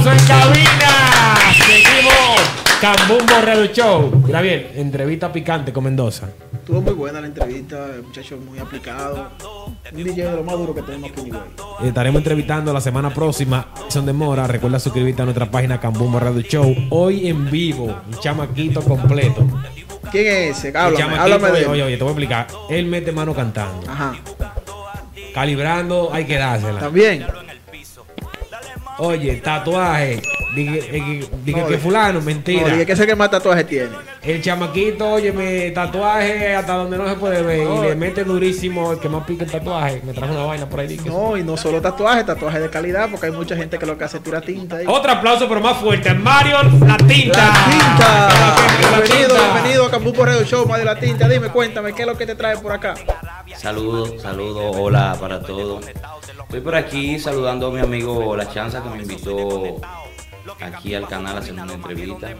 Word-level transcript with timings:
aplauso 0.00 0.12
en 0.12 0.26
cabina. 0.26 1.36
Seguimos. 1.66 2.40
Cambumbo 2.80 3.40
Radio 3.42 3.66
Show. 3.66 4.22
Mira 4.26 4.40
bien, 4.40 4.70
entrevista 4.74 5.30
picante 5.30 5.72
con 5.72 5.84
Mendoza. 5.84 6.28
Estuvo 6.54 6.80
muy 6.80 6.94
buena 6.94 7.20
la 7.20 7.26
entrevista, 7.26 7.86
el 7.94 8.04
muchacho 8.04 8.38
muy 8.38 8.58
aplicado. 8.58 9.30
Un 9.92 10.04
DJ 10.04 10.24
de 10.24 10.36
lo 10.36 10.44
más 10.44 10.56
duro 10.56 10.74
que 10.74 10.82
tenemos 10.82 11.10
aquí 11.10 11.20
en 11.20 11.26
Higüey. 11.28 11.42
Estaremos 11.84 12.20
entrevistando 12.20 12.72
la 12.72 12.80
semana 12.80 13.12
próxima. 13.12 13.68
Son 13.88 14.06
de 14.06 14.12
Mora. 14.12 14.46
Recuerda 14.46 14.78
suscribirte 14.78 15.20
a 15.22 15.24
nuestra 15.26 15.50
página 15.50 15.78
Cambumbo 15.78 16.18
Radio 16.18 16.40
Show. 16.40 16.74
Hoy 16.90 17.28
en 17.28 17.50
vivo, 17.50 17.84
un 17.84 18.18
chamaquito 18.20 18.82
completo. 18.82 19.46
¿Quién 20.10 20.26
es 20.26 20.58
ese? 20.58 20.68
Háblame, 20.68 20.96
chamaquito, 20.96 21.22
háblame 21.22 21.50
de 21.58 21.66
oye, 21.66 21.82
oye, 21.82 21.96
te 21.96 22.02
voy 22.02 22.10
a 22.10 22.12
explicar. 22.12 22.46
Él 22.70 22.86
mete 22.86 23.12
mano 23.12 23.34
cantando. 23.34 23.90
Ajá. 23.90 24.14
Calibrando, 25.34 26.10
hay 26.12 26.24
que 26.24 26.38
dársela. 26.38 26.80
También. 26.80 27.26
Oye, 29.02 29.36
tatuaje. 29.36 30.20
Dije, 30.54 31.02
dije 31.44 31.60
No, 31.60 31.66
que 31.68 31.78
fulano, 31.78 32.18
No, 32.18 32.24
mentira. 32.24 32.64
dije 32.68 32.84
que 32.84 32.92
ese 32.92 33.06
que 33.06 33.14
más 33.16 33.30
tatuaje 33.30 33.64
tiene. 33.64 33.90
El 34.22 34.42
chamaquito, 34.42 35.08
oye, 35.12 35.32
me 35.32 35.70
tatuaje 35.70 36.54
hasta 36.54 36.74
donde 36.74 36.98
no 36.98 37.08
se 37.08 37.14
puede 37.14 37.40
ver. 37.42 37.66
No. 37.66 37.82
Y 37.84 37.88
le 37.88 37.94
mete 37.94 38.24
durísimo 38.24 38.92
el 38.92 38.98
que 38.98 39.08
más 39.08 39.24
pica 39.24 39.44
el 39.44 39.50
tatuaje. 39.50 40.02
Me 40.04 40.12
trajo 40.12 40.34
una 40.34 40.42
vaina 40.44 40.68
por 40.68 40.80
ahí. 40.80 40.88
dije. 40.88 41.08
No, 41.08 41.36
y 41.36 41.42
no 41.42 41.56
solo 41.56 41.80
tatuaje, 41.80 42.24
tatuaje 42.24 42.60
de 42.60 42.68
calidad, 42.68 43.08
porque 43.10 43.26
hay 43.26 43.32
mucha 43.32 43.56
gente 43.56 43.78
que 43.78 43.86
lo 43.86 43.96
que 43.96 44.04
hace 44.04 44.18
es 44.18 44.22
tira 44.22 44.40
tinta. 44.42 44.76
ahí. 44.76 44.84
Otro 44.86 45.12
aplauso, 45.12 45.48
pero 45.48 45.60
más 45.60 45.78
fuerte. 45.78 46.12
Mario 46.12 46.58
La 46.86 46.96
Tinta. 46.98 47.38
La 47.38 47.70
tinta. 47.70 48.28
La 48.28 48.98
Bienvenido, 48.98 49.28
Tinta. 49.28 49.52
bienvenido 49.52 49.86
a 49.86 49.90
Cambuco 49.90 50.24
Radio 50.26 50.44
Show, 50.44 50.66
Mario 50.66 50.84
La 50.84 50.98
Tinta. 50.98 51.26
Dime, 51.28 51.48
cuéntame, 51.48 51.94
¿qué 51.94 52.02
es 52.02 52.08
lo 52.08 52.18
que 52.18 52.26
te 52.26 52.34
trae 52.34 52.58
por 52.58 52.72
acá? 52.72 52.94
Saludos, 53.60 54.22
saludos, 54.22 54.74
hola 54.74 55.14
para 55.20 55.42
todos. 55.42 55.86
Estoy 55.86 56.62
por 56.62 56.74
aquí 56.74 57.18
saludando 57.18 57.66
a 57.66 57.70
mi 57.70 57.80
amigo 57.80 58.34
La 58.34 58.50
Chanza 58.50 58.82
que 58.82 58.88
me 58.88 59.02
invitó 59.02 59.76
aquí 60.60 60.94
al 60.94 61.06
canal 61.06 61.36
a 61.36 61.40
hacer 61.40 61.52
una 61.52 61.74
entrevista. 61.74 62.30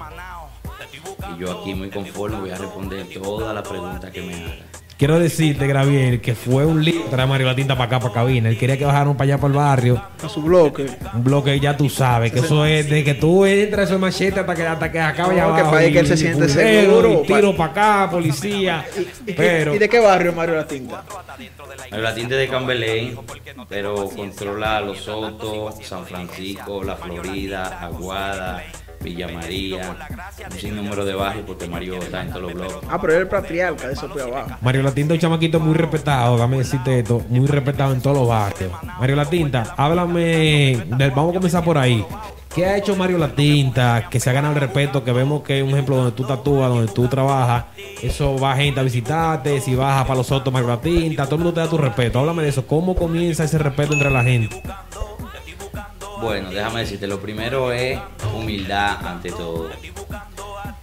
Y 1.35 1.39
yo 1.39 1.61
aquí 1.61 1.75
muy 1.75 1.91
conforme 1.91 2.41
voy 2.41 2.51
a 2.51 2.57
responder 2.57 3.07
todas 3.13 3.55
las 3.55 3.69
preguntas 3.69 4.11
que 4.11 4.23
me 4.23 4.35
hagan. 4.35 4.80
Quiero 5.01 5.19
decirte, 5.19 5.67
Gravier, 5.67 6.21
que 6.21 6.35
fue 6.35 6.67
un 6.67 6.85
lío 6.85 7.05
traer 7.05 7.23
a 7.23 7.27
Mario 7.27 7.47
La 7.47 7.55
Tinta 7.57 7.73
para 7.75 7.87
acá, 7.87 8.01
para 8.01 8.13
cabina. 8.13 8.51
Él 8.51 8.59
quería 8.59 8.77
que 8.77 8.85
bajaran 8.85 9.17
para 9.17 9.25
allá, 9.33 9.39
para 9.39 9.49
el 9.49 9.57
barrio. 9.57 10.03
A 10.23 10.29
su 10.29 10.43
bloque. 10.43 10.85
Un 11.15 11.25
bloque 11.25 11.59
ya 11.59 11.75
tú 11.75 11.89
sabes, 11.89 12.31
que 12.31 12.41
eso 12.41 12.67
es 12.67 12.91
de 12.91 13.03
que 13.03 13.15
tú 13.15 13.47
entras 13.47 13.87
eso 13.87 13.95
es 13.95 14.01
machete 14.03 14.41
hasta 14.41 14.55
que, 14.55 14.67
hasta 14.67 14.93
que 14.93 15.01
acabe 15.01 15.37
No, 15.37 15.55
allá 15.55 15.81
que 15.89 15.89
y- 15.95 15.97
él 15.97 16.07
se 16.07 16.19
siente 16.19 16.47
seguro, 16.51 17.23
y 17.25 17.27
tiro 17.27 17.57
para 17.57 17.71
acá, 18.03 18.11
policía. 18.11 18.85
¿Y, 19.27 19.31
y- 19.31 19.35
pero 19.35 19.75
y 19.75 19.79
de 19.79 19.89
qué 19.89 20.01
barrio, 20.01 20.35
Mario 20.35 20.57
La 20.57 20.67
Tinta? 20.67 21.03
La 21.93 22.15
tinta 22.15 22.35
de 22.35 22.47
Cambelén, 22.47 23.17
pero 23.71 24.07
controla 24.11 24.83
Los 24.83 24.99
Sotos, 24.99 25.77
San 25.83 26.05
Francisco, 26.05 26.85
La 26.85 26.97
Florida, 26.97 27.81
Aguada, 27.81 28.63
Villa 29.03 29.29
María, 29.29 29.97
un 30.51 30.59
sinnúmero 30.59 31.05
de 31.05 31.15
barrios 31.15 31.45
porque 31.47 31.67
Mario 31.67 31.95
está 31.95 32.23
en 32.23 32.29
todos 32.29 32.43
los 32.43 32.55
bloques. 32.55 32.89
Ah, 32.89 33.01
pero 33.01 33.15
él 33.15 33.19
es 33.19 33.23
el 33.23 33.29
patriarca 33.29 33.87
de 33.87 33.95
eso 33.95 34.09
por 34.09 34.21
abajo. 34.21 34.51
Mario 34.61 34.83
La 34.83 34.93
Tinta 34.93 35.15
es 35.15 35.19
un 35.19 35.21
chamaquito 35.23 35.59
muy 35.59 35.75
respetado, 35.75 36.37
dame 36.37 36.59
decirte 36.59 36.99
esto, 36.99 37.23
muy 37.29 37.47
respetado 37.47 37.95
en 37.95 38.01
todos 38.01 38.17
los 38.17 38.29
barrios. 38.29 38.73
Mario 38.99 39.17
La 39.17 39.25
Tinta, 39.25 39.75
háblame, 39.77 40.85
del, 40.87 41.11
vamos 41.13 41.31
a 41.31 41.39
comenzar 41.39 41.65
por 41.65 41.79
ahí. 41.79 42.05
¿Qué 42.55 42.67
ha 42.67 42.77
hecho 42.77 42.97
Mario 42.97 43.17
La 43.17 43.29
Tinta? 43.29 44.09
Que 44.11 44.19
se 44.21 44.29
ha 44.29 44.33
ganado 44.33 44.55
el 44.55 44.61
respeto, 44.61 45.05
que 45.05 45.13
vemos 45.13 45.43
que 45.43 45.63
un 45.63 45.71
ejemplo 45.71 45.97
donde 45.97 46.13
tú 46.13 46.25
tatúas, 46.25 46.69
donde 46.69 46.93
tú 46.93 47.07
trabajas, 47.07 47.67
eso 48.03 48.37
va 48.39 48.57
gente 48.57 48.81
a 48.81 48.83
visitarte, 48.83 49.61
si 49.61 49.77
vas 49.77 50.03
para 50.03 50.17
los 50.17 50.31
otros 50.33 50.53
Mario 50.53 50.69
La 50.69 50.81
Tinta, 50.81 51.25
todo 51.25 51.37
el 51.37 51.43
mundo 51.43 51.55
te 51.55 51.61
da 51.61 51.69
tu 51.69 51.79
respeto. 51.79 52.19
Háblame 52.19 52.43
de 52.43 52.49
eso, 52.49 52.67
¿cómo 52.67 52.95
comienza 52.97 53.45
ese 53.45 53.57
respeto 53.57 53.95
entre 53.95 54.11
la 54.11 54.25
gente? 54.25 54.63
Bueno, 56.21 56.51
déjame 56.51 56.81
decirte, 56.81 57.07
lo 57.07 57.21
primero 57.21 57.73
es 57.73 57.99
humildad 58.35 59.05
ante 59.07 59.31
todo. 59.31 59.71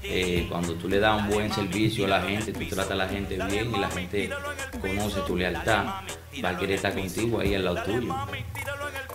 Eh, 0.03 0.47
cuando 0.49 0.73
tú 0.73 0.87
le 0.87 0.99
das 0.99 1.21
un 1.21 1.29
buen 1.29 1.51
servicio 1.53 2.05
a 2.05 2.07
la 2.07 2.21
gente, 2.21 2.53
tú 2.53 2.65
tratas 2.65 2.91
a 2.91 2.95
la 2.95 3.07
gente 3.07 3.37
bien 3.49 3.73
y 3.75 3.79
la 3.79 3.89
gente 3.89 4.29
conoce 4.81 5.19
tu 5.27 5.35
lealtad, 5.35 5.85
va 6.43 6.49
a 6.49 6.57
querer 6.57 6.75
estar 6.75 6.93
contigo 6.93 7.39
ahí 7.39 7.53
al 7.53 7.65
lado 7.65 7.83
tuyo. 7.83 8.15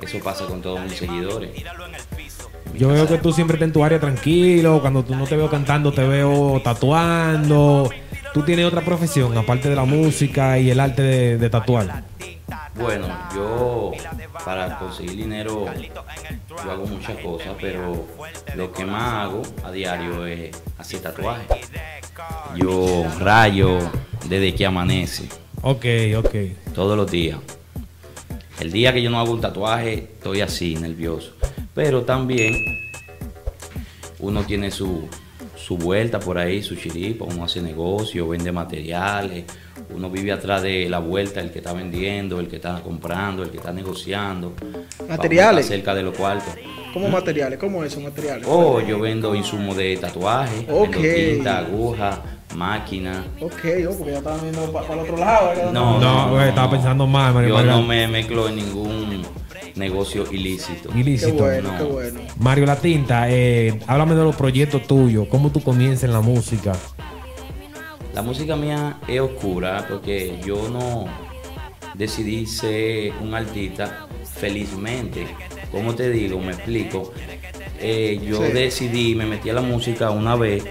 Eso 0.00 0.18
pasa 0.20 0.46
con 0.46 0.60
todos 0.60 0.80
mis 0.80 0.96
seguidores. 0.96 1.50
Yo 2.74 2.88
veo 2.88 3.06
que 3.06 3.18
tú 3.18 3.32
siempre 3.32 3.56
estás 3.56 3.68
en 3.68 3.72
tu 3.72 3.84
área 3.84 3.98
tranquilo, 3.98 4.80
cuando 4.80 5.04
tú 5.04 5.14
no 5.14 5.26
te 5.26 5.36
veo 5.36 5.50
cantando, 5.50 5.92
te 5.92 6.06
veo 6.06 6.60
tatuando. 6.62 7.90
¿Tú 8.32 8.42
tienes 8.42 8.64
otra 8.64 8.80
profesión, 8.82 9.36
aparte 9.36 9.68
de 9.68 9.76
la 9.76 9.84
música 9.84 10.58
y 10.58 10.70
el 10.70 10.80
arte 10.80 11.02
de, 11.02 11.38
de 11.38 11.50
tatuar? 11.50 12.04
Bueno, 12.74 13.06
yo 13.34 13.92
para 14.44 14.78
conseguir 14.78 15.16
dinero 15.16 15.66
yo 16.48 16.70
hago 16.70 16.86
muchas 16.86 17.18
cosas, 17.18 17.54
pero 17.60 18.06
lo 18.54 18.72
que 18.72 18.84
más 18.84 19.24
hago 19.24 19.42
a 19.64 19.70
diario 19.70 20.26
es 20.26 20.50
hacer 20.78 21.00
tatuajes. 21.00 21.46
Yo 22.56 23.04
rayo 23.18 23.78
desde 24.28 24.54
que 24.54 24.66
amanece, 24.66 25.28
Ok, 25.62 25.84
ok. 26.18 26.34
todos 26.74 26.96
los 26.96 27.10
días. 27.10 27.38
El 28.60 28.70
día 28.70 28.92
que 28.92 29.02
yo 29.02 29.10
no 29.10 29.18
hago 29.18 29.32
un 29.32 29.40
tatuaje, 29.40 29.94
estoy 29.94 30.40
así, 30.40 30.76
nervioso. 30.76 31.32
Pero 31.74 32.02
también 32.02 32.54
uno 34.20 34.44
tiene 34.44 34.70
su, 34.70 35.08
su 35.62 35.76
vuelta 35.76 36.18
por 36.18 36.38
ahí, 36.38 36.62
su 36.62 36.74
chiripa, 36.74 37.24
uno 37.24 37.44
hace 37.44 37.62
negocio, 37.62 38.28
vende 38.28 38.50
materiales, 38.50 39.44
uno 39.94 40.10
vive 40.10 40.32
atrás 40.32 40.62
de 40.62 40.88
la 40.88 40.98
vuelta, 40.98 41.40
el 41.40 41.50
que 41.52 41.58
está 41.58 41.72
vendiendo, 41.72 42.40
el 42.40 42.48
que 42.48 42.56
está 42.56 42.80
comprando, 42.82 43.42
el 43.42 43.50
que 43.50 43.58
está 43.58 43.72
negociando. 43.72 44.54
Materiales. 45.08 45.66
Cerca 45.66 45.94
de 45.94 46.02
los 46.02 46.16
cuartos. 46.16 46.54
¿Cómo 46.92 47.08
materiales? 47.08 47.58
¿Cómo 47.58 47.82
es 47.84 47.92
esos 47.92 48.02
materiales? 48.02 48.46
Oh, 48.48 48.80
yo 48.80 48.98
vendo 49.00 49.34
insumos 49.34 49.76
de 49.76 49.96
tatuaje, 49.96 50.66
Ok. 50.70 50.90
vendo 50.96 51.14
tinta, 51.14 51.58
aguja, 51.58 52.22
máquina. 52.56 53.24
Ok, 53.40 53.52
oh, 53.88 53.96
porque 53.96 54.12
ya 54.12 54.18
estaban 54.18 54.40
viendo 54.42 54.70
para 54.72 54.92
el 54.94 54.98
otro 55.00 55.16
lado. 55.16 55.72
No, 55.72 55.98
No, 56.00 56.30
güey, 56.32 56.48
estaba 56.48 56.70
pensando 56.70 57.06
mal, 57.06 57.32
Mario 57.32 57.48
Yo 57.50 57.54
Mario. 57.56 57.70
no 57.72 57.82
me 57.82 58.08
mezclo 58.08 58.48
en 58.48 58.56
ningún 58.56 59.22
negocio 59.76 60.24
ilícito. 60.30 60.90
Qué 60.90 61.00
Ilícito. 61.00 61.34
bueno, 61.44 61.72
no. 61.72 61.78
qué 61.78 61.84
bueno. 61.84 62.20
Mario 62.38 62.66
La 62.66 62.76
Tinta, 62.76 63.30
eh, 63.30 63.78
háblame 63.86 64.14
de 64.14 64.22
los 64.24 64.36
proyectos 64.36 64.86
tuyos, 64.86 65.26
cómo 65.28 65.50
tú 65.50 65.62
comienzas 65.62 66.04
en 66.04 66.12
la 66.12 66.20
música. 66.20 66.72
La 68.14 68.22
música 68.22 68.56
mía 68.56 68.98
es 69.08 69.20
oscura 69.20 69.86
porque 69.88 70.38
yo 70.44 70.68
no 70.68 71.06
decidí 71.94 72.46
ser 72.46 73.12
un 73.22 73.34
artista 73.34 74.06
felizmente. 74.36 75.26
Como 75.70 75.94
te 75.94 76.10
digo, 76.10 76.38
me 76.38 76.52
explico. 76.52 77.12
Eh, 77.80 78.20
yo 78.24 78.36
Sí. 78.46 78.52
decidí, 78.52 79.14
me 79.14 79.24
metí 79.26 79.48
a 79.50 79.54
la 79.54 79.62
música 79.62 80.10
una 80.10 80.36
vez. 80.36 80.62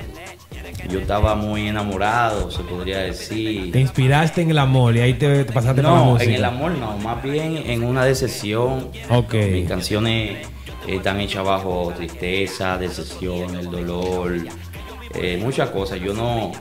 Yo 0.89 0.99
estaba 0.99 1.35
muy 1.35 1.67
enamorado, 1.67 2.49
se 2.51 2.63
podría 2.63 2.99
decir. 2.99 3.71
Te 3.71 3.79
inspiraste 3.79 4.41
en 4.41 4.51
el 4.51 4.57
amor 4.57 4.95
y 4.95 4.99
ahí 5.01 5.13
te, 5.13 5.43
te 5.45 5.53
pasaste 5.53 5.81
para 5.81 5.93
la 5.95 5.99
No, 5.99 6.05
música. 6.11 6.29
en 6.31 6.35
el 6.37 6.45
amor 6.45 6.71
no, 6.71 6.97
más 6.97 7.21
bien 7.23 7.57
en 7.65 7.83
una 7.83 8.03
decepción. 8.05 8.89
Ok. 9.09 9.33
Mis 9.51 9.67
canciones 9.67 10.47
eh, 10.87 10.95
están 10.95 11.19
hechas 11.19 11.43
bajo 11.45 11.93
tristeza, 11.95 12.77
decepción, 12.77 13.55
el 13.55 13.69
dolor, 13.69 14.35
eh, 15.13 15.39
muchas 15.41 15.69
cosas. 15.69 15.99
Yo 15.99 16.13
no 16.13 16.51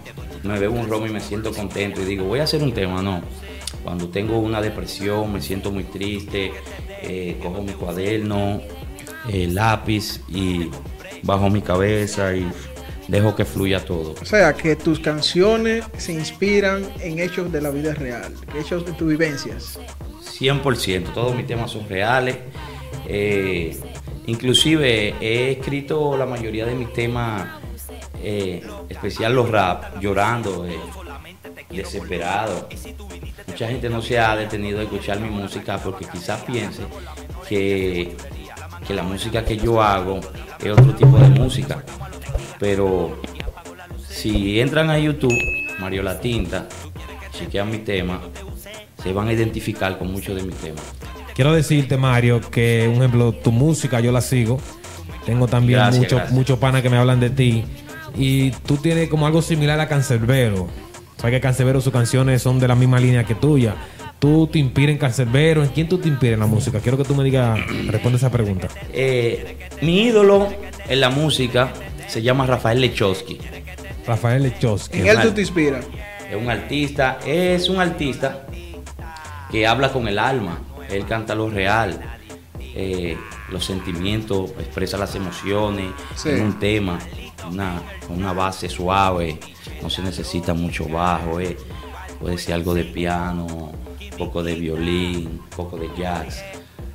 me 0.42 0.58
veo 0.58 0.70
un 0.70 0.88
romo 0.88 1.06
y 1.06 1.10
me 1.10 1.20
siento 1.20 1.52
contento 1.52 2.00
y 2.02 2.04
digo, 2.04 2.24
voy 2.26 2.40
a 2.40 2.44
hacer 2.44 2.62
un 2.62 2.72
tema, 2.72 3.02
no. 3.02 3.20
Cuando 3.82 4.08
tengo 4.08 4.38
una 4.38 4.60
depresión, 4.60 5.32
me 5.32 5.40
siento 5.40 5.70
muy 5.70 5.84
triste, 5.84 6.52
eh, 7.02 7.38
cojo 7.42 7.62
mi 7.62 7.72
cuaderno, 7.72 8.60
eh, 9.32 9.48
lápiz 9.50 10.20
y 10.28 10.68
bajo 11.22 11.48
mi 11.50 11.62
cabeza 11.62 12.34
y 12.34 12.46
dejo 13.10 13.34
que 13.34 13.44
fluya 13.44 13.84
todo. 13.84 14.14
O 14.20 14.24
sea, 14.24 14.54
que 14.54 14.76
tus 14.76 15.00
canciones 15.00 15.84
se 15.98 16.12
inspiran 16.12 16.88
en 17.00 17.18
hechos 17.18 17.50
de 17.50 17.60
la 17.60 17.70
vida 17.70 17.92
real, 17.92 18.32
hechos 18.58 18.86
de 18.86 18.92
tus 18.92 19.08
vivencias. 19.08 19.78
100%, 20.22 21.12
todos 21.12 21.34
mis 21.34 21.46
temas 21.46 21.72
son 21.72 21.88
reales. 21.88 22.38
Eh, 23.06 23.76
inclusive 24.26 25.14
he 25.20 25.52
escrito 25.52 26.16
la 26.16 26.24
mayoría 26.24 26.64
de 26.64 26.74
mis 26.74 26.92
temas, 26.92 27.48
eh, 28.22 28.62
especial 28.88 29.34
los 29.34 29.50
rap, 29.50 30.00
llorando, 30.00 30.66
eh, 30.66 30.78
desesperado. 31.68 32.68
Mucha 33.48 33.68
gente 33.68 33.90
no 33.90 34.00
se 34.00 34.18
ha 34.20 34.36
detenido 34.36 34.78
a 34.78 34.84
escuchar 34.84 35.18
mi 35.18 35.28
música 35.28 35.78
porque 35.78 36.04
quizás 36.06 36.42
piense 36.42 36.82
que, 37.48 38.16
que 38.86 38.94
la 38.94 39.02
música 39.02 39.44
que 39.44 39.56
yo 39.56 39.82
hago 39.82 40.20
es 40.62 40.70
otro 40.70 40.94
tipo 40.94 41.18
de 41.18 41.28
música. 41.30 41.84
Pero 42.60 43.18
si 44.06 44.60
entran 44.60 44.90
a 44.90 44.98
YouTube, 44.98 45.34
Mario 45.80 46.02
La 46.02 46.20
Tinta, 46.20 46.68
chequean 47.32 47.70
mi 47.70 47.78
tema, 47.78 48.20
se 49.02 49.12
van 49.14 49.28
a 49.28 49.32
identificar 49.32 49.98
con 49.98 50.12
muchos 50.12 50.36
de 50.36 50.42
mis 50.42 50.54
temas. 50.56 50.82
Quiero 51.34 51.54
decirte, 51.54 51.96
Mario, 51.96 52.42
que, 52.50 52.86
un 52.86 52.96
ejemplo, 52.96 53.32
tu 53.32 53.50
música 53.50 54.00
yo 54.00 54.12
la 54.12 54.20
sigo. 54.20 54.60
Tengo 55.24 55.48
también 55.48 55.80
muchos 55.94 56.30
muchos 56.32 56.58
panas 56.58 56.82
que 56.82 56.90
me 56.90 56.98
hablan 56.98 57.18
de 57.18 57.30
ti. 57.30 57.64
Y 58.14 58.50
tú 58.50 58.76
tienes 58.76 59.08
como 59.08 59.26
algo 59.26 59.40
similar 59.40 59.80
a 59.80 59.88
Cancerbero. 59.88 60.68
Sabes 61.16 61.36
que 61.36 61.40
Cancerbero 61.40 61.80
sus 61.80 61.92
canciones 61.92 62.42
son 62.42 62.58
de 62.58 62.68
la 62.68 62.74
misma 62.74 63.00
línea 63.00 63.24
que 63.24 63.34
tuya. 63.34 63.74
tú 64.18 64.48
te 64.48 64.58
inspiras 64.58 64.92
en 64.92 64.98
Cancerbero? 64.98 65.62
¿En 65.62 65.70
quién 65.70 65.88
tú 65.88 65.96
te 65.96 66.08
inspiras 66.08 66.34
en 66.34 66.40
la 66.40 66.46
música? 66.46 66.78
Quiero 66.80 66.98
que 66.98 67.04
tú 67.04 67.14
me 67.14 67.24
digas, 67.24 67.58
responde 67.86 68.18
esa 68.18 68.30
pregunta. 68.30 68.68
Eh, 68.92 69.56
mi 69.80 70.02
ídolo 70.02 70.48
en 70.88 71.00
la 71.00 71.08
música 71.08 71.72
se 72.10 72.22
llama 72.22 72.44
Rafael 72.46 72.80
Lechowski. 72.80 73.38
Rafael 74.06 74.42
Lechowski. 74.42 74.98
En 74.98 75.06
él 75.06 75.18
tú 75.22 75.30
te 75.32 75.42
inspiras. 75.42 75.86
Es 76.28 76.36
un 76.36 76.50
artista, 76.50 77.18
es 77.26 77.68
un 77.68 77.80
artista 77.80 78.46
que 79.50 79.66
habla 79.66 79.92
con 79.92 80.08
el 80.08 80.18
alma. 80.18 80.60
Él 80.88 81.06
canta 81.06 81.34
lo 81.34 81.48
real, 81.48 82.00
eh, 82.58 83.16
los 83.50 83.64
sentimientos, 83.64 84.50
expresa 84.58 84.96
las 84.96 85.14
emociones 85.14 85.92
Sí. 86.16 86.30
en 86.30 86.42
un 86.42 86.58
tema, 86.58 86.98
una, 87.48 87.80
una 88.08 88.32
base 88.32 88.68
suave, 88.68 89.38
no 89.82 89.88
se 89.90 90.02
necesita 90.02 90.52
mucho 90.52 90.86
bajo, 90.88 91.38
eh. 91.40 91.56
puede 92.20 92.38
ser 92.38 92.54
algo 92.54 92.74
de 92.74 92.84
piano, 92.84 93.46
un 93.46 94.18
poco 94.18 94.42
de 94.42 94.54
violín, 94.56 95.26
un 95.44 95.48
poco 95.56 95.76
de 95.76 95.88
jazz. 95.96 96.42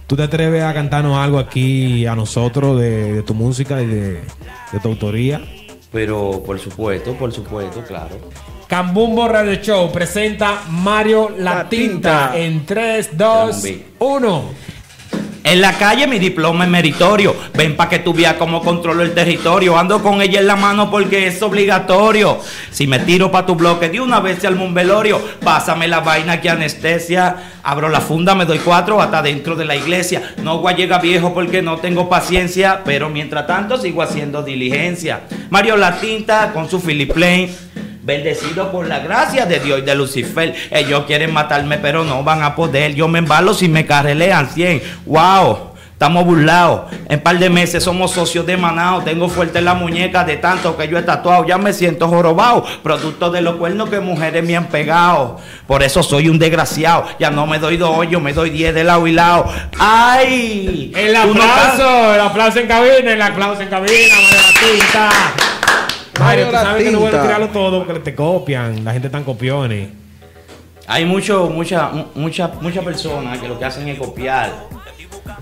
¿Tú 0.08 0.16
te 0.16 0.24
atreves 0.24 0.64
a 0.64 0.74
cantarnos 0.74 1.18
algo 1.18 1.40
aquí 1.40 2.06
a 2.06 2.16
nosotros 2.16 2.80
de, 2.80 3.14
de 3.14 3.24
tu 3.24 3.34
música 3.34 3.82
y 3.82 3.88
de, 3.88 4.12
de 4.72 4.80
tu 4.82 4.90
autoría? 4.90 5.42
Pero 5.92 6.44
por 6.46 6.60
supuesto, 6.60 7.14
por 7.14 7.32
supuesto, 7.34 7.82
claro. 7.84 8.18
Cambumbo 8.68 9.28
Radio 9.28 9.56
Show 9.56 9.92
presenta 9.92 10.64
Mario 10.70 11.30
La, 11.38 11.56
La 11.56 11.70
Tinta. 11.70 12.32
Tinta 12.34 12.38
en 12.38 12.66
3, 12.66 13.18
2, 13.18 13.64
Dame 13.64 13.86
un 14.00 14.24
1. 14.24 14.44
En 15.46 15.62
la 15.62 15.74
calle 15.74 16.08
mi 16.08 16.18
diploma 16.18 16.64
es 16.64 16.72
meritorio. 16.72 17.36
Ven 17.54 17.76
pa' 17.76 17.88
que 17.88 18.00
tú 18.00 18.16
veas 18.16 18.34
cómo 18.34 18.64
controlo 18.64 19.04
el 19.04 19.14
territorio. 19.14 19.78
Ando 19.78 20.02
con 20.02 20.20
ella 20.20 20.40
en 20.40 20.48
la 20.48 20.56
mano 20.56 20.90
porque 20.90 21.28
es 21.28 21.40
obligatorio. 21.44 22.40
Si 22.72 22.88
me 22.88 22.98
tiro 22.98 23.30
pa' 23.30 23.46
tu 23.46 23.54
bloque 23.54 23.90
de 23.90 24.00
una 24.00 24.20
vez 24.20 24.44
arma 24.44 24.64
un. 24.64 24.74
Pásame 25.44 25.88
la 25.88 26.00
vaina 26.00 26.42
que 26.42 26.50
anestesia. 26.50 27.36
Abro 27.62 27.90
la 27.90 28.02
funda, 28.02 28.34
me 28.34 28.46
doy 28.46 28.58
cuatro 28.58 29.00
hasta 29.00 29.22
dentro 29.22 29.56
de 29.56 29.66
la 29.66 29.76
iglesia. 29.76 30.34
No 30.42 30.58
voy 30.58 30.82
a 30.92 30.98
viejo 30.98 31.32
porque 31.36 31.62
no 31.62 31.78
tengo 31.78 32.10
paciencia. 32.10 32.82
Pero 32.84 33.12
mientras 33.12 33.46
tanto 33.46 33.78
sigo 33.78 34.02
haciendo 34.02 34.42
diligencia. 34.42 35.22
Mario 35.52 35.78
La 35.78 36.00
Tinta 36.00 36.54
con 36.54 36.68
su 36.68 36.82
Philip 36.82 37.14
Plain. 37.14 37.56
Bendecido 38.06 38.72
por 38.72 38.88
la 38.88 39.00
gracia 39.00 39.48
de 39.48 39.60
Dios 39.60 39.80
y 39.80 39.82
de 39.82 39.96
Lucifer. 39.96 40.54
Ellos 40.70 41.06
quieren 41.08 41.34
matarme, 41.34 41.80
pero 41.80 42.04
no 42.04 42.24
van 42.24 42.44
a 42.44 42.54
poder. 42.54 42.94
Yo 42.94 43.08
me 43.08 43.18
embalo 43.18 43.56
si 43.56 43.68
me 43.68 43.88
carrelean 43.88 44.48
100. 44.48 44.84
¡Wow! 45.08 45.72
Estamos 45.94 46.24
burlados. 46.24 46.82
En 47.10 47.20
par 47.20 47.40
de 47.40 47.50
meses 47.50 47.84
somos 47.84 48.12
socios 48.12 48.46
de 48.46 48.58
Manao. 48.58 49.02
Tengo 49.02 49.28
fuerte 49.28 49.60
la 49.60 49.74
muñeca 49.74 50.24
de 50.24 50.38
tanto 50.38 50.78
que 50.78 50.88
yo 50.88 51.00
he 51.00 51.02
tatuado. 51.02 51.48
Ya 51.48 51.58
me 51.58 51.74
siento 51.74 52.08
jorobado. 52.08 52.64
Producto 52.84 53.32
de 53.32 53.42
los 53.42 53.56
cuernos 53.56 53.90
que 53.90 54.00
mujeres 54.00 54.46
me 54.46 54.56
han 54.56 54.68
pegado. 54.68 55.40
Por 55.66 55.82
eso 55.82 56.04
soy 56.04 56.30
un 56.30 56.38
desgraciado. 56.38 57.06
Ya 57.18 57.32
no 57.32 57.48
me 57.48 57.58
doy 57.58 57.78
dos, 57.78 58.08
yo 58.08 58.20
me 58.20 58.34
doy 58.34 58.52
diez 58.52 58.76
de 58.76 58.84
lado 58.84 59.08
y 59.08 59.14
lado. 59.14 59.52
¡Ay! 59.80 60.92
El 60.96 61.14
no 61.14 61.42
aplauso, 61.42 62.14
el 62.14 62.22
aplauso 62.22 62.60
en 62.60 62.68
cabina, 62.68 63.14
el 63.14 63.22
aplauso 63.22 63.62
en 63.64 63.70
cabina, 63.70 64.16
Mario 64.16 64.42
La 64.42 64.60
Tinta. 64.60 65.55
Mario, 66.20 66.46
tú 66.46 66.52
sabes 66.54 66.84
que 66.84 66.92
no 66.92 67.00
puedes 67.00 67.22
tirarlo 67.22 67.48
todo 67.50 67.86
porque 67.86 68.00
te 68.00 68.16
copian, 68.16 68.84
la 68.84 68.94
gente 68.94 69.10
tan 69.10 69.24
copiones. 69.24 69.90
Hay 70.88 71.06
mucho, 71.06 71.50
mucha, 71.50 71.90
mu- 71.90 72.06
mucha, 72.16 72.48
muchas 72.62 72.84
personas 72.84 73.40
que 73.40 73.48
lo 73.48 73.58
que 73.58 73.66
hacen 73.66 73.88
es 73.88 73.98
copiar. 73.98 74.52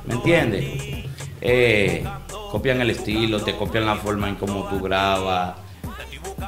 ¿Me 0.06 0.16
entiendes? 0.16 0.66
Eh, 1.42 2.04
copian 2.52 2.80
el 2.82 2.90
estilo, 2.92 3.42
te 3.42 3.56
copian 3.56 3.86
la 3.86 3.96
forma 3.96 4.30
en 4.30 4.36
cómo 4.36 4.68
tú 4.70 4.80
grabas 4.82 5.56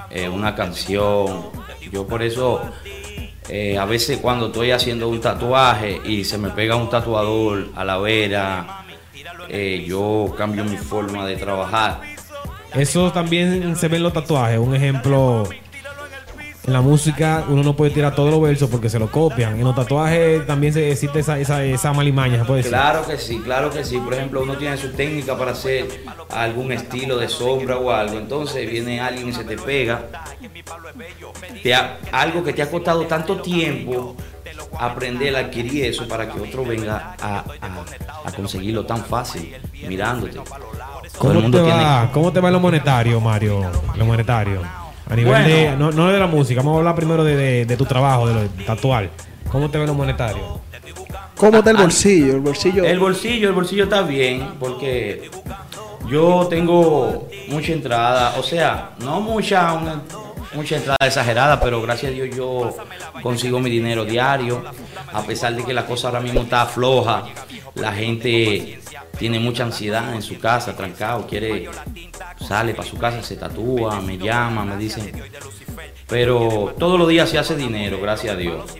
eh, 0.09 0.29
una 0.29 0.55
canción. 0.55 1.47
Yo 1.91 2.07
por 2.07 2.23
eso, 2.23 2.61
eh, 3.49 3.77
a 3.77 3.85
veces 3.85 4.17
cuando 4.19 4.47
estoy 4.47 4.71
haciendo 4.71 5.09
un 5.09 5.19
tatuaje 5.21 6.01
y 6.05 6.23
se 6.23 6.37
me 6.37 6.49
pega 6.49 6.75
un 6.75 6.89
tatuador 6.89 7.67
a 7.75 7.83
la 7.83 7.97
vera, 7.97 8.85
eh, 9.49 9.83
yo 9.87 10.33
cambio 10.37 10.63
mi 10.63 10.77
forma 10.77 11.25
de 11.25 11.35
trabajar. 11.35 11.99
Eso 12.75 13.11
también 13.11 13.75
se 13.75 13.87
ve 13.87 13.97
en 13.97 14.03
los 14.03 14.13
tatuajes. 14.13 14.59
Un 14.59 14.75
ejemplo, 14.75 15.47
en 16.67 16.73
la 16.73 16.81
música 16.81 17.45
uno 17.47 17.63
no 17.63 17.75
puede 17.75 17.91
tirar 17.91 18.15
todos 18.15 18.31
los 18.31 18.41
versos 18.41 18.69
porque 18.69 18.89
se 18.89 18.99
lo 18.99 19.09
copian. 19.09 19.57
En 19.57 19.63
los 19.63 19.75
tatuajes 19.75 20.45
también 20.45 20.73
se 20.73 20.91
existe 20.91 21.19
esa, 21.19 21.39
esa, 21.39 21.63
esa 21.63 21.93
malimaña, 21.93 22.39
se 22.39 22.45
puede 22.45 22.57
decir. 22.57 22.71
Claro 22.71 23.05
que 23.05 23.17
sí, 23.17 23.39
claro 23.43 23.69
que 23.69 23.83
sí. 23.83 23.97
Por 23.97 24.13
ejemplo, 24.13 24.41
uno 24.43 24.57
tiene 24.57 24.75
su 24.77 24.91
técnica 24.91 25.37
para 25.37 25.51
hacer 25.51 25.87
algún 26.29 26.71
estilo 26.71 27.17
de 27.17 27.29
sombra 27.29 27.77
o 27.77 27.91
algo. 27.91 28.17
Entonces 28.17 28.69
viene 28.69 28.99
alguien 28.99 29.29
y 29.29 29.33
se 29.33 29.43
te 29.43 29.57
pega. 29.57 30.05
Te 31.63 31.73
algo 32.11 32.43
que 32.43 32.53
te 32.53 32.61
ha 32.61 32.69
costado 32.69 33.05
tanto 33.05 33.41
tiempo 33.41 34.15
aprender 34.77 35.35
adquirir 35.35 35.85
eso 35.85 36.07
para 36.07 36.29
que 36.29 36.39
otro 36.39 36.65
venga 36.65 37.15
a- 37.21 37.43
a 38.25 38.31
conseguirlo 38.31 38.85
tan 38.85 39.03
fácil 39.05 39.55
mirándote. 39.87 40.39
Todo 41.19 41.31
el 41.31 41.35
¿Cómo 41.37 41.41
mundo 41.41 41.57
te, 41.59 41.63
tiene. 41.65 41.83
va, 41.83 42.09
¿Cómo 42.11 42.31
te 42.31 42.39
va 42.39 42.51
lo 42.51 42.59
monetario, 42.59 43.19
Mario? 43.21 43.61
Lo 43.95 44.05
monetario. 44.05 44.61
A 45.09 45.15
nivel 45.15 45.31
Bueno. 45.31 45.47
de. 45.47 45.75
No, 45.77 45.91
no 45.91 46.07
de 46.11 46.19
la 46.19 46.27
música, 46.27 46.61
vamos 46.61 46.75
a 46.75 46.77
hablar 46.79 46.95
primero 46.95 47.23
de, 47.23 47.35
de- 47.35 47.65
de 47.65 47.77
tu 47.77 47.85
trabajo, 47.85 48.27
de 48.27 48.33
lo 48.33 48.41
tatuar. 48.65 49.09
¿Cómo 49.51 49.69
te 49.69 49.77
va 49.77 49.85
lo 49.85 49.93
monetario? 49.93 50.59
¿Cómo 51.37 51.57
está 51.59 51.71
el 51.71 51.77
bolsillo? 51.77 52.33
El 52.35 52.39
bolsillo. 52.39 52.83
El 52.85 52.99
bolsillo, 52.99 53.47
el 53.49 53.53
bolsillo 53.53 53.83
está 53.83 54.01
bien 54.01 54.53
porque 54.59 55.29
yo 56.09 56.47
tengo 56.49 57.27
mucha 57.49 57.71
entrada, 57.73 58.35
o 58.39 58.43
sea, 58.43 58.91
no 59.03 59.19
mucha, 59.21 59.73
una- 59.73 60.01
mucha 60.55 60.77
entrada 60.77 61.05
exagerada, 61.05 61.59
pero 61.59 61.81
gracias 61.81 62.11
a 62.11 62.15
Dios 62.15 62.35
yo 62.35 62.75
consigo 63.21 63.59
mi 63.59 63.69
dinero 63.69 64.05
diario, 64.05 64.63
a 65.11 65.21
pesar 65.23 65.55
de 65.55 65.63
que 65.63 65.73
la 65.73 65.85
cosa 65.85 66.07
ahora 66.07 66.19
mismo 66.19 66.41
está 66.41 66.65
floja, 66.65 67.25
la 67.75 67.93
gente 67.93 68.79
tiene 69.17 69.39
mucha 69.39 69.63
ansiedad 69.63 70.13
en 70.13 70.21
su 70.21 70.39
casa, 70.39 70.75
trancado, 70.75 71.27
quiere, 71.27 71.69
sale 72.39 72.73
para 72.73 72.87
su 72.87 72.97
casa, 72.97 73.21
se 73.23 73.35
tatúa, 73.35 74.01
me 74.01 74.17
llama, 74.17 74.65
me 74.65 74.77
dicen, 74.77 75.11
pero 76.07 76.75
todos 76.77 76.99
los 76.99 77.07
días 77.07 77.29
se 77.29 77.37
hace 77.37 77.55
dinero, 77.55 77.99
gracias 78.01 78.33
a 78.33 78.37
Dios. 78.37 78.75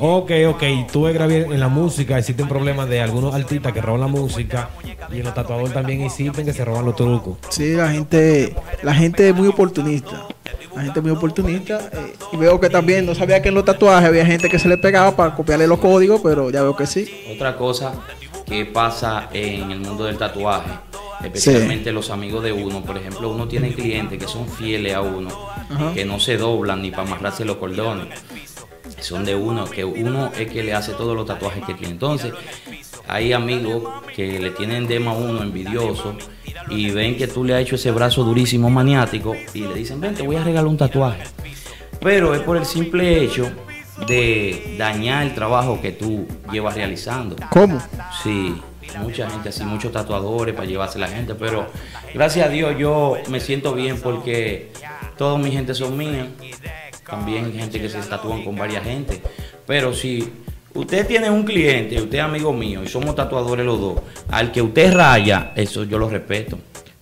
Ok, 0.00 0.30
ok. 0.48 0.62
Tuve 0.92 1.12
grabé 1.12 1.42
en 1.42 1.58
la 1.60 1.68
música, 1.68 2.18
existen 2.18 2.46
problemas 2.48 2.88
de 2.88 3.00
algunos 3.00 3.34
artistas 3.34 3.72
que 3.72 3.80
roban 3.80 4.00
la 4.02 4.06
música 4.06 4.70
y 5.12 5.18
en 5.18 5.24
los 5.24 5.34
tatuadores 5.34 5.72
también 5.72 6.02
existen 6.02 6.44
que 6.44 6.52
se 6.52 6.64
roban 6.64 6.84
los 6.84 6.94
trucos. 6.96 7.38
Sí, 7.48 7.72
la 7.74 7.90
gente, 7.90 8.54
la 8.82 8.94
gente 8.94 9.28
es 9.28 9.34
muy 9.34 9.48
oportunista. 9.48 10.26
La 10.74 10.82
gente 10.82 11.00
es 11.00 11.02
muy 11.04 11.12
oportunista. 11.12 11.80
eh, 11.92 12.14
y 12.32 12.36
veo 12.36 12.60
que 12.60 12.70
también, 12.70 13.06
no 13.06 13.14
sabía 13.14 13.42
que 13.42 13.48
en 13.48 13.54
los 13.56 13.64
tatuajes 13.64 14.08
había 14.08 14.24
gente 14.24 14.48
que 14.48 14.58
se 14.58 14.68
le 14.68 14.78
pegaba 14.78 15.16
para 15.16 15.34
copiarle 15.34 15.66
los 15.66 15.78
códigos, 15.80 16.20
pero 16.22 16.50
ya 16.50 16.62
veo 16.62 16.76
que 16.76 16.86
sí. 16.86 17.10
Otra 17.34 17.56
cosa 17.56 17.92
que 18.46 18.64
pasa 18.66 19.28
en 19.32 19.70
el 19.72 19.80
mundo 19.80 20.04
del 20.04 20.16
tatuaje, 20.16 20.70
especialmente 21.24 21.90
los 21.92 22.10
amigos 22.10 22.44
de 22.44 22.52
uno, 22.52 22.82
por 22.82 22.96
ejemplo, 22.96 23.28
uno 23.30 23.48
tiene 23.48 23.72
clientes 23.74 24.18
que 24.18 24.28
son 24.28 24.48
fieles 24.48 24.94
a 24.94 25.00
uno, 25.00 25.28
Ajá. 25.70 25.92
que 25.92 26.04
no 26.04 26.20
se 26.20 26.36
doblan 26.36 26.80
ni 26.82 26.90
para 26.90 27.02
amarrarse 27.02 27.44
los 27.44 27.56
cordones. 27.56 28.06
Son 29.00 29.24
de 29.24 29.34
uno, 29.34 29.64
que 29.66 29.84
uno 29.84 30.32
es 30.38 30.50
que 30.50 30.62
le 30.62 30.74
hace 30.74 30.92
todos 30.92 31.14
los 31.14 31.26
tatuajes 31.26 31.64
que 31.64 31.74
tiene. 31.74 31.92
Entonces, 31.92 32.32
hay 33.06 33.32
amigos 33.32 33.84
que 34.14 34.38
le 34.38 34.50
tienen 34.50 34.86
dema 34.86 35.12
a 35.12 35.14
uno 35.14 35.42
envidioso 35.42 36.16
y 36.68 36.90
ven 36.90 37.16
que 37.16 37.26
tú 37.26 37.44
le 37.44 37.54
has 37.54 37.62
hecho 37.62 37.76
ese 37.76 37.90
brazo 37.90 38.24
durísimo 38.24 38.68
maniático 38.70 39.34
y 39.54 39.60
le 39.60 39.74
dicen, 39.74 40.00
ven, 40.00 40.14
te 40.14 40.22
voy 40.22 40.36
a 40.36 40.44
regalar 40.44 40.66
un 40.66 40.76
tatuaje. 40.76 41.22
Pero 42.00 42.34
es 42.34 42.40
por 42.42 42.56
el 42.56 42.66
simple 42.66 43.22
hecho 43.22 43.50
de 44.06 44.76
dañar 44.78 45.24
el 45.24 45.34
trabajo 45.34 45.80
que 45.80 45.92
tú 45.92 46.26
llevas 46.52 46.74
realizando. 46.74 47.36
¿Cómo? 47.50 47.80
Sí, 48.22 48.54
mucha 49.00 49.28
gente 49.30 49.48
así, 49.48 49.64
muchos 49.64 49.92
tatuadores 49.92 50.54
para 50.54 50.66
llevarse 50.66 50.98
la 50.98 51.08
gente, 51.08 51.34
pero 51.34 51.66
gracias 52.14 52.46
a 52.46 52.48
Dios 52.50 52.76
yo 52.78 53.16
me 53.28 53.40
siento 53.40 53.74
bien 53.74 54.00
porque 54.00 54.70
toda 55.16 55.38
mi 55.38 55.50
gente 55.50 55.74
son 55.74 55.96
mías. 55.96 56.28
También 57.08 57.46
hay 57.46 57.52
gente 57.52 57.80
que 57.80 57.88
se 57.88 57.98
tatúan 58.00 58.44
con 58.44 58.56
varias 58.56 58.84
gente. 58.84 59.20
Pero 59.66 59.94
si 59.94 60.28
usted 60.74 61.06
tiene 61.06 61.30
un 61.30 61.42
cliente, 61.44 62.00
usted 62.00 62.18
es 62.18 62.24
amigo 62.24 62.52
mío 62.52 62.82
y 62.82 62.88
somos 62.88 63.14
tatuadores 63.14 63.64
los 63.64 63.80
dos, 63.80 64.00
al 64.30 64.52
que 64.52 64.60
usted 64.62 64.92
raya, 64.92 65.52
eso 65.56 65.84
yo 65.84 65.98
lo 65.98 66.08
respeto. 66.08 66.58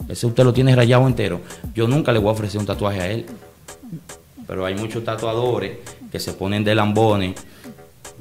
Ese 0.08 0.26
usted 0.26 0.44
lo 0.44 0.52
tiene 0.52 0.74
rayado 0.76 1.06
entero. 1.06 1.40
Yo 1.74 1.88
nunca 1.88 2.12
le 2.12 2.20
voy 2.20 2.28
a 2.28 2.32
ofrecer 2.32 2.60
un 2.60 2.66
tatuaje 2.66 3.00
a 3.00 3.10
él. 3.10 3.26
Pero 4.46 4.64
hay 4.64 4.76
muchos 4.76 5.02
tatuadores 5.04 5.78
que 6.12 6.20
se 6.20 6.32
ponen 6.34 6.62
de 6.62 6.74
lambones. 6.76 7.34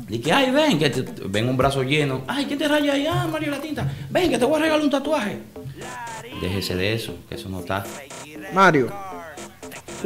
Y 0.09 0.17
que, 0.19 0.33
ay, 0.33 0.49
ven, 0.51 0.79
que 0.79 0.89
te- 0.89 1.05
ven 1.27 1.47
un 1.47 1.55
brazo 1.55 1.83
lleno. 1.83 2.23
Ay, 2.27 2.45
¿quién 2.45 2.57
te 2.57 2.67
raya 2.67 2.93
ahí? 2.93 3.05
Ah, 3.07 3.27
Mario 3.31 3.51
La 3.51 3.61
Tinta. 3.61 3.87
Ven, 4.09 4.31
que 4.31 4.37
te 4.39 4.45
voy 4.45 4.57
a 4.57 4.63
regalar 4.63 4.83
un 4.83 4.89
tatuaje. 4.89 5.37
Déjese 6.41 6.75
de 6.75 6.93
eso, 6.93 7.15
que 7.29 7.35
eso 7.35 7.47
no 7.47 7.59
está. 7.59 7.85
Mario, 8.53 8.91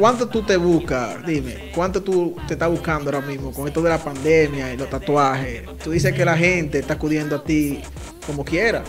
¿cuánto 0.00 0.26
tú 0.28 0.42
te 0.42 0.56
buscas? 0.56 1.24
Dime, 1.26 1.70
¿cuánto 1.74 2.02
tú 2.02 2.34
te 2.48 2.54
estás 2.54 2.70
buscando 2.70 3.10
ahora 3.10 3.24
mismo 3.26 3.52
con 3.52 3.68
esto 3.68 3.82
de 3.82 3.90
la 3.90 3.98
pandemia 3.98 4.72
y 4.72 4.76
los 4.76 4.88
tatuajes? 4.90 5.64
Tú 5.84 5.90
dices 5.90 6.12
que 6.14 6.24
la 6.24 6.36
gente 6.36 6.78
está 6.80 6.94
acudiendo 6.94 7.36
a 7.36 7.44
ti 7.44 7.80
como 8.26 8.44
quiera, 8.44 8.82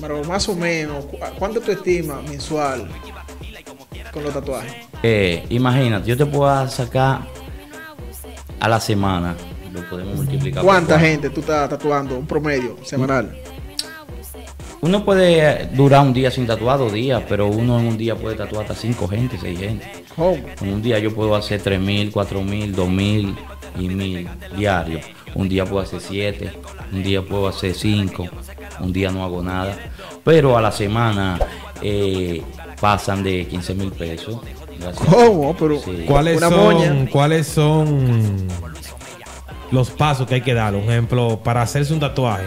pero 0.00 0.22
más 0.24 0.48
o 0.48 0.54
menos, 0.54 1.06
¿cu- 1.06 1.16
¿cuánto 1.38 1.60
tú 1.60 1.72
estimas 1.72 2.22
mensual 2.28 2.86
con 4.12 4.22
los 4.22 4.32
tatuajes? 4.34 4.72
Eh, 5.02 5.44
imagínate, 5.48 6.06
yo 6.08 6.16
te 6.16 6.26
puedo 6.26 6.68
sacar 6.68 7.20
a 8.60 8.68
la 8.68 8.78
semana 8.80 9.34
lo 9.72 9.80
podemos 9.90 10.16
multiplicar. 10.16 10.62
¿Cuánta 10.62 10.98
gente 11.00 11.28
tú 11.30 11.40
estás 11.40 11.68
tatuando? 11.68 12.16
Un 12.18 12.26
promedio 12.26 12.76
semanal. 12.84 13.36
Uno 14.80 15.04
puede 15.04 15.66
durar 15.74 16.02
un 16.02 16.12
día 16.12 16.30
sin 16.30 16.46
tatuar 16.46 16.78
dos 16.78 16.92
días, 16.92 17.22
pero 17.28 17.46
uno 17.48 17.78
en 17.80 17.86
un 17.86 17.98
día 17.98 18.14
puede 18.14 18.36
tatuar 18.36 18.62
hasta 18.62 18.74
cinco 18.74 19.08
gente, 19.08 19.36
seis 19.40 19.58
gente. 19.58 19.86
¿Cómo? 20.16 20.38
En 20.60 20.72
un 20.72 20.82
día 20.82 20.98
yo 20.98 21.14
puedo 21.14 21.34
hacer 21.36 21.60
tres 21.62 21.78
mil, 21.80 22.10
cuatro 22.10 22.42
mil, 22.42 22.74
dos 22.74 22.88
mil 22.88 23.36
y 23.78 23.88
mil 23.88 24.28
diarios. 24.56 25.04
Un 25.34 25.48
día 25.48 25.64
puedo 25.66 25.82
hacer 25.82 26.00
siete, 26.00 26.52
un 26.92 27.02
día 27.02 27.20
puedo 27.22 27.46
hacer 27.46 27.74
cinco, 27.74 28.26
un 28.80 28.92
día 28.92 29.10
no 29.10 29.22
hago 29.22 29.42
nada. 29.42 29.76
Pero 30.24 30.56
a 30.56 30.62
la 30.62 30.72
semana 30.72 31.38
eh, 31.82 32.42
pasan 32.80 33.22
de 33.22 33.46
15 33.46 33.74
mil 33.74 33.92
pesos. 33.92 34.40
¿Cómo? 35.08 35.54
Pero 35.56 35.78
Sí. 35.78 36.04
¿Cuáles 36.06 36.38
Una 36.38 36.48
son, 36.48 36.58
moña. 36.58 37.08
¿Cuáles 37.10 37.46
son 37.46 38.48
los 39.70 39.90
pasos 39.90 40.26
que 40.26 40.36
hay 40.36 40.40
que 40.40 40.54
dar? 40.54 40.74
Un 40.74 40.84
ejemplo, 40.84 41.40
para 41.42 41.62
hacerse 41.62 41.92
un 41.92 42.00
tatuaje. 42.00 42.46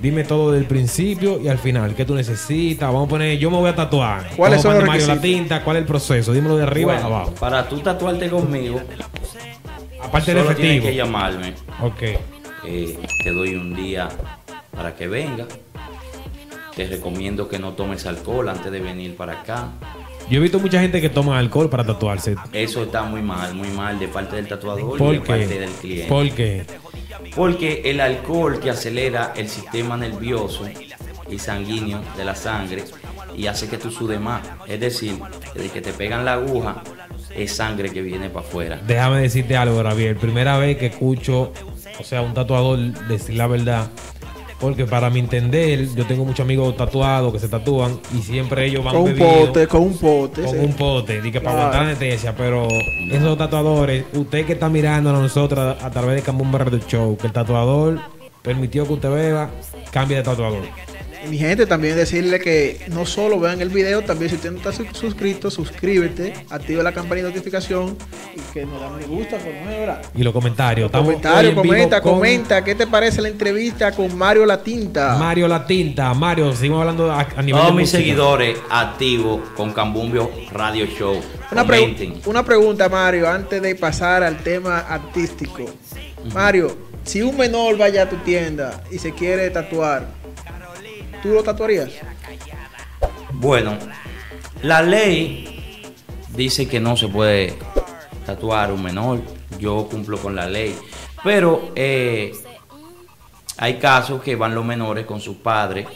Dime 0.00 0.24
todo 0.24 0.52
del 0.52 0.64
principio 0.66 1.40
y 1.40 1.48
al 1.48 1.58
final. 1.58 1.94
¿Qué 1.94 2.04
tú 2.04 2.14
necesitas? 2.14 2.88
Vamos 2.92 3.06
a 3.06 3.10
poner, 3.10 3.38
yo 3.38 3.50
me 3.50 3.56
voy 3.56 3.70
a 3.70 3.74
tatuar. 3.74 4.30
¿Cuáles 4.36 4.62
son 4.62 4.74
los 4.74 4.84
Mario 4.84 5.06
la 5.06 5.20
tinta, 5.20 5.62
¿cuál 5.64 5.76
es 5.76 5.80
el 5.82 5.86
proceso? 5.86 6.32
Dímelo 6.32 6.56
de 6.56 6.64
arriba 6.64 6.96
a 6.96 7.04
abajo. 7.04 7.32
para 7.40 7.68
tú 7.68 7.80
tatuarte 7.80 8.28
conmigo, 8.28 8.80
Aparte 10.02 10.34
del 10.34 10.44
solo 10.44 10.54
tienes 10.56 10.76
efectivo. 10.76 10.86
que 10.86 10.94
llamarme. 10.94 11.54
Ok. 11.82 12.02
Eh, 12.64 12.98
te 13.24 13.30
doy 13.32 13.54
un 13.54 13.74
día 13.74 14.08
para 14.74 14.94
que 14.94 15.08
venga. 15.08 15.46
Te 16.74 16.86
recomiendo 16.86 17.48
que 17.48 17.58
no 17.58 17.72
tomes 17.72 18.04
alcohol 18.06 18.48
antes 18.50 18.70
de 18.70 18.80
venir 18.80 19.16
para 19.16 19.40
acá. 19.40 19.70
Yo 20.28 20.38
he 20.38 20.42
visto 20.42 20.58
mucha 20.58 20.80
gente 20.80 21.00
que 21.00 21.08
toma 21.08 21.38
alcohol 21.38 21.70
para 21.70 21.84
tatuarse. 21.84 22.36
Eso 22.52 22.82
está 22.82 23.04
muy 23.04 23.22
mal, 23.22 23.54
muy 23.54 23.68
mal 23.68 23.98
de 23.98 24.08
parte 24.08 24.36
del 24.36 24.46
tatuador 24.48 24.96
y 24.96 24.98
¿Por 24.98 25.12
de 25.14 25.20
parte 25.20 25.58
del 25.60 25.70
cliente. 25.70 26.08
¿Por 26.08 26.30
qué? 26.32 26.66
Porque 27.34 27.82
el 27.84 28.00
alcohol 28.00 28.60
te 28.60 28.70
acelera 28.70 29.32
el 29.36 29.48
sistema 29.48 29.96
nervioso 29.96 30.68
y 31.30 31.38
sanguíneo 31.38 32.02
de 32.16 32.24
la 32.24 32.34
sangre 32.34 32.84
y 33.36 33.46
hace 33.46 33.68
que 33.68 33.78
tú 33.78 33.90
sudes 33.90 34.20
más. 34.20 34.42
Es 34.66 34.80
decir, 34.80 35.18
desde 35.54 35.70
que 35.70 35.80
te 35.80 35.92
pegan 35.92 36.24
la 36.24 36.34
aguja, 36.34 36.82
es 37.34 37.52
sangre 37.54 37.90
que 37.90 38.02
viene 38.02 38.30
para 38.30 38.46
afuera. 38.46 38.80
Déjame 38.86 39.20
decirte 39.20 39.56
algo, 39.56 39.82
Gabriel. 39.82 40.16
Primera 40.16 40.56
vez 40.58 40.78
que 40.78 40.86
escucho, 40.86 41.52
o 41.98 42.04
sea, 42.04 42.22
un 42.22 42.34
tatuador 42.34 42.78
decir 43.08 43.36
la 43.36 43.46
verdad. 43.46 43.90
Porque 44.58 44.86
para 44.86 45.10
mi 45.10 45.20
entender, 45.20 45.94
yo 45.94 46.06
tengo 46.06 46.24
muchos 46.24 46.40
amigos 46.40 46.74
tatuados 46.76 47.32
que 47.32 47.38
se 47.38 47.48
tatúan 47.48 48.00
y 48.16 48.22
siempre 48.22 48.66
ellos 48.66 48.82
van 48.82 48.94
con 48.94 49.02
un 49.02 49.16
pote, 49.16 49.66
con 49.66 49.82
un 49.82 49.98
pote. 49.98 50.42
con 50.42 50.50
sí. 50.50 50.58
un 50.58 50.72
pote, 50.72 51.20
di 51.20 51.30
que 51.30 51.40
para 51.40 51.58
aguantar 51.58 51.82
anestesia. 51.82 52.34
Pero 52.34 52.66
esos 53.10 53.36
tatuadores, 53.36 54.04
usted 54.14 54.46
que 54.46 54.54
está 54.54 54.68
mirando 54.68 55.10
a 55.10 55.12
nosotros 55.12 55.76
a 55.82 55.90
través 55.90 56.16
de 56.16 56.22
Cambón 56.22 56.52
Radio 56.52 56.80
Show, 56.86 57.18
que 57.18 57.26
el 57.26 57.32
tatuador 57.34 58.00
permitió 58.40 58.86
que 58.86 58.94
usted 58.94 59.10
beba, 59.10 59.50
cambie 59.90 60.16
de 60.16 60.22
tatuador. 60.22 60.62
Mi 61.28 61.38
gente, 61.38 61.66
también 61.66 61.96
decirle 61.96 62.38
que 62.40 62.80
no 62.88 63.04
solo 63.04 63.40
vean 63.40 63.60
el 63.60 63.68
video, 63.68 64.02
también 64.02 64.30
si 64.30 64.36
usted 64.36 64.50
no 64.52 64.58
está 64.58 64.72
su- 64.72 64.84
suscrito, 64.92 65.50
suscríbete, 65.50 66.32
activa 66.50 66.82
la 66.82 66.92
campanita 66.92 67.26
de 67.28 67.32
notificación 67.34 67.96
y 68.36 68.40
que 68.52 68.64
nos 68.64 68.80
dan 68.80 68.96
me 68.96 69.06
gusta, 69.06 69.36
por 69.38 69.48
lo 69.48 69.60
menos, 69.60 69.78
¿verdad? 69.80 70.02
Y 70.14 70.22
los 70.22 70.32
comentarios. 70.32 70.86
Estamos 70.86 71.06
Comentario, 71.08 71.50
hoy 71.50 71.56
en 71.56 71.62
vivo 71.62 71.74
comenta, 71.74 72.00
con 72.00 72.14
comenta. 72.14 72.64
¿Qué 72.64 72.74
te 72.74 72.86
parece 72.86 73.20
la 73.22 73.28
entrevista 73.28 73.92
con 73.92 74.16
Mario 74.16 74.46
La 74.46 74.62
Tinta? 74.62 75.16
Mario 75.18 75.48
La 75.48 75.66
Tinta. 75.66 76.14
Mario, 76.14 76.52
seguimos 76.54 76.80
hablando 76.80 77.10
a, 77.10 77.20
a 77.36 77.42
nivel 77.42 77.60
Todos 77.60 77.66
de 77.66 77.72
mis 77.72 77.80
música. 77.92 77.98
seguidores 77.98 78.58
activos 78.70 79.40
con 79.56 79.72
Cambumbio 79.72 80.30
Radio 80.52 80.86
Show. 80.86 81.20
Una, 81.50 81.64
pregu- 81.66 82.20
una 82.26 82.44
pregunta, 82.44 82.88
Mario, 82.88 83.28
antes 83.28 83.60
de 83.60 83.74
pasar 83.74 84.22
al 84.22 84.36
tema 84.38 84.78
artístico. 84.80 85.64
Mario, 86.32 86.76
si 87.04 87.22
un 87.22 87.36
menor 87.36 87.76
vaya 87.78 88.02
a 88.02 88.08
tu 88.08 88.16
tienda 88.16 88.82
y 88.90 88.98
se 88.98 89.12
quiere 89.12 89.48
tatuar, 89.50 90.08
¿tú 91.26 91.34
lo 91.34 91.42
tatuarías? 91.42 91.90
Bueno, 93.32 93.76
la 94.62 94.82
ley 94.82 95.82
dice 96.28 96.68
que 96.68 96.80
no 96.80 96.96
se 96.96 97.08
puede 97.08 97.54
tatuar 98.24 98.72
un 98.72 98.82
menor. 98.82 99.20
Yo 99.58 99.88
cumplo 99.90 100.18
con 100.18 100.34
la 100.36 100.46
ley. 100.46 100.76
Pero 101.24 101.72
eh, 101.74 102.32
hay 103.56 103.78
casos 103.78 104.22
que 104.22 104.36
van 104.36 104.54
los 104.54 104.64
menores 104.64 105.06
con 105.06 105.20
su 105.20 105.42
padre, 105.42 105.86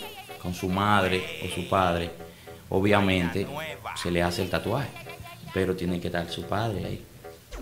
con 0.42 0.54
su 0.54 0.68
madre 0.68 1.22
o 1.44 1.54
su 1.54 1.68
padre. 1.68 2.10
Obviamente 2.68 3.46
se 4.00 4.10
le 4.10 4.22
hace 4.22 4.42
el 4.42 4.50
tatuaje. 4.50 4.88
Pero 5.54 5.76
tiene 5.76 6.00
que 6.00 6.08
estar 6.08 6.28
su 6.28 6.42
padre 6.42 6.84
ahí. 6.84 7.04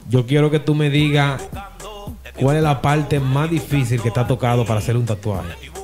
Yo 0.08 0.26
quiero 0.26 0.50
que 0.50 0.60
tú 0.60 0.74
me 0.74 0.88
digas 0.90 1.42
cuál 2.40 2.56
es 2.56 2.62
la 2.62 2.80
parte 2.80 3.20
más 3.20 3.50
difícil 3.50 4.00
que 4.00 4.10
te 4.10 4.20
ha 4.20 4.26
tocado 4.26 4.64
para 4.64 4.78
hacer 4.78 4.96
un 4.96 5.04
tatuaje. 5.04 5.77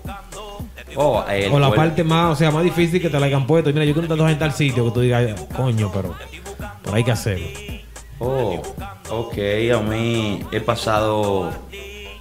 Oh, 0.96 1.24
el 1.28 1.52
o 1.52 1.58
la 1.58 1.72
parte 1.72 2.04
más, 2.04 2.32
o 2.32 2.36
sea, 2.36 2.50
más 2.50 2.62
difícil 2.64 3.00
que 3.00 3.10
te 3.10 3.18
la 3.18 3.26
hayan 3.26 3.46
puesto. 3.46 3.72
Mira, 3.72 3.84
yo 3.84 3.92
quiero 3.92 4.08
tatuaje 4.08 4.34
en 4.34 4.38
tal 4.38 4.52
sitio 4.52 4.84
que 4.84 4.90
tú 4.90 5.00
digas, 5.00 5.40
coño, 5.56 5.90
pero, 5.92 6.14
pero 6.82 6.96
hay 6.96 7.04
que 7.04 7.12
hacerlo. 7.12 7.46
Oh, 8.18 8.62
ok, 9.10 9.38
a 9.74 9.80
mí 9.80 10.40
he 10.52 10.60
pasado 10.60 11.52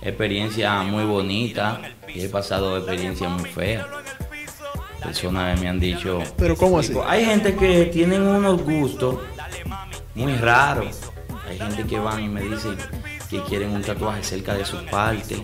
experiencias 0.02 0.86
muy 0.86 1.06
bonitas 1.06 1.80
y 2.14 2.22
he 2.26 2.30
pasado 2.30 2.78
experiencias 2.78 3.30
muy 3.30 3.50
feas. 3.50 3.86
Personas 5.02 5.60
me 5.60 5.68
han 5.68 5.80
dicho... 5.80 6.20
Pero 6.38 6.56
¿cómo 6.56 6.80
así? 6.80 6.94
Hay 7.08 7.26
gente 7.26 7.56
que 7.56 7.86
tienen 7.86 8.22
unos 8.22 8.62
gustos 8.64 9.18
muy 10.16 10.34
raros. 10.36 11.02
Hay 11.48 11.58
gente 11.58 11.84
que 11.84 12.00
van 12.00 12.24
y 12.24 12.28
me 12.30 12.42
dicen 12.42 12.78
que 13.30 13.42
quieren 13.44 13.72
un 13.72 13.82
tatuaje 13.82 14.24
cerca 14.24 14.54
de 14.54 14.66
sus 14.66 14.82
partes. 14.84 15.42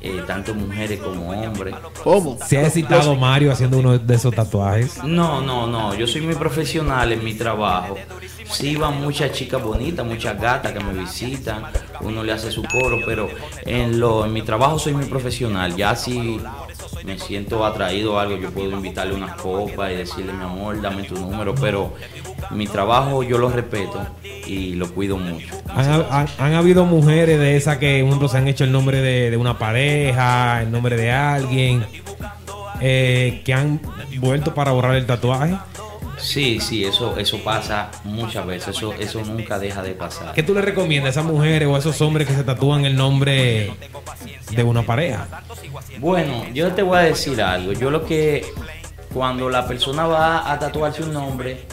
Eh, 0.00 0.22
tanto 0.26 0.54
mujeres 0.54 1.00
como 1.00 1.30
hombres. 1.30 1.74
¿Cómo? 2.04 2.38
¿Se 2.46 2.58
ha 2.58 2.62
excitado 2.62 3.16
Mario 3.16 3.50
haciendo 3.50 3.78
uno 3.78 3.98
de 3.98 4.14
esos 4.14 4.32
tatuajes? 4.32 5.02
No, 5.02 5.40
no, 5.40 5.66
no. 5.66 5.94
Yo 5.94 6.06
soy 6.06 6.20
muy 6.20 6.34
profesional 6.34 7.12
en 7.12 7.24
mi 7.24 7.34
trabajo. 7.34 7.96
Sí 8.44 8.76
van 8.76 9.00
muchas 9.00 9.32
chicas 9.32 9.62
bonitas, 9.62 10.06
muchas 10.06 10.40
gatas 10.40 10.72
que 10.72 10.80
me 10.80 10.92
visitan. 10.92 11.64
Uno 12.00 12.22
le 12.22 12.32
hace 12.32 12.50
su 12.52 12.62
coro, 12.62 13.00
pero 13.04 13.28
en 13.66 13.98
lo, 13.98 14.24
en 14.24 14.32
mi 14.32 14.42
trabajo 14.42 14.78
soy 14.78 14.94
muy 14.94 15.06
profesional. 15.06 15.74
Ya 15.76 15.96
si 15.96 16.40
me 17.04 17.18
siento 17.18 17.64
atraído 17.64 18.18
a 18.18 18.22
algo, 18.22 18.36
yo 18.36 18.50
puedo 18.50 18.70
invitarle 18.70 19.14
unas 19.14 19.34
copas 19.36 19.90
y 19.90 19.96
decirle, 19.96 20.32
mi 20.32 20.44
amor, 20.44 20.80
dame 20.80 21.02
tu 21.02 21.16
número. 21.16 21.54
Pero 21.56 21.94
mi 22.50 22.66
trabajo 22.68 23.24
yo 23.24 23.36
lo 23.36 23.50
respeto 23.50 24.06
y 24.22 24.74
lo 24.74 24.88
cuido 24.94 25.16
mucho. 25.16 25.57
Han, 25.68 26.06
han- 26.10 26.28
han 26.38 26.54
habido 26.54 26.84
mujeres 26.84 27.38
de 27.38 27.56
esas 27.56 27.78
que, 27.78 27.98
por 28.00 28.08
ejemplo, 28.08 28.28
se 28.28 28.38
han 28.38 28.48
hecho 28.48 28.64
el 28.64 28.72
nombre 28.72 29.00
de, 29.00 29.30
de 29.30 29.36
una 29.36 29.58
pareja, 29.58 30.62
el 30.62 30.70
nombre 30.70 30.96
de 30.96 31.10
alguien, 31.12 31.84
eh, 32.80 33.42
que 33.44 33.54
han 33.54 33.80
vuelto 34.18 34.54
para 34.54 34.72
borrar 34.72 34.94
el 34.96 35.06
tatuaje. 35.06 35.54
Sí, 36.16 36.58
sí, 36.58 36.84
eso, 36.84 37.16
eso 37.16 37.38
pasa 37.44 37.90
muchas 38.04 38.44
veces. 38.44 38.76
Eso, 38.76 38.92
eso 38.98 39.22
nunca 39.24 39.58
deja 39.58 39.82
de 39.82 39.92
pasar. 39.92 40.32
¿Qué 40.34 40.42
tú 40.42 40.52
le 40.52 40.62
recomiendas 40.62 41.16
a 41.16 41.20
esas 41.20 41.32
mujeres 41.32 41.68
o 41.68 41.76
a 41.76 41.78
esos 41.78 42.00
hombres 42.00 42.26
que 42.26 42.34
se 42.34 42.42
tatúan 42.42 42.84
el 42.84 42.96
nombre 42.96 43.70
de 44.50 44.62
una 44.64 44.82
pareja? 44.82 45.28
Bueno, 46.00 46.44
yo 46.52 46.72
te 46.72 46.82
voy 46.82 46.98
a 46.98 47.02
decir 47.02 47.40
algo. 47.40 47.72
Yo 47.72 47.90
lo 47.90 48.04
que 48.04 48.44
cuando 49.18 49.50
la 49.50 49.66
persona 49.66 50.06
va 50.06 50.48
a 50.48 50.56
tatuarse 50.60 51.02
un 51.02 51.12
nombre, 51.12 51.66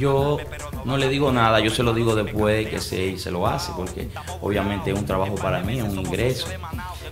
yo 0.00 0.36
no 0.84 0.96
le 0.96 1.08
digo 1.08 1.30
nada, 1.30 1.60
yo 1.60 1.70
se 1.70 1.84
lo 1.84 1.94
digo 1.94 2.16
después 2.16 2.56
de 2.64 2.68
que 2.70 2.80
se, 2.80 3.16
se 3.16 3.30
lo 3.30 3.46
hace, 3.46 3.70
porque 3.76 4.08
obviamente 4.40 4.90
es 4.90 4.98
un 4.98 5.06
trabajo 5.06 5.36
para 5.36 5.60
mí, 5.60 5.78
es 5.78 5.84
un 5.84 5.96
ingreso. 6.00 6.48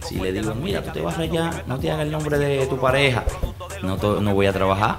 Si 0.05 0.17
le 0.17 0.33
digo, 0.33 0.57
mira, 0.57 0.83
tú 0.83 0.91
te 0.91 1.01
vas 1.01 1.17
allá, 1.19 1.63
no 1.69 1.79
te 1.79 1.89
hagas 1.93 2.05
el 2.05 2.11
nombre 2.11 2.37
de 2.37 2.67
tu 2.67 2.77
pareja, 2.81 3.23
no, 3.85 3.97
no 3.97 4.35
voy 4.35 4.47
a 4.47 4.53
trabajar. 4.53 4.97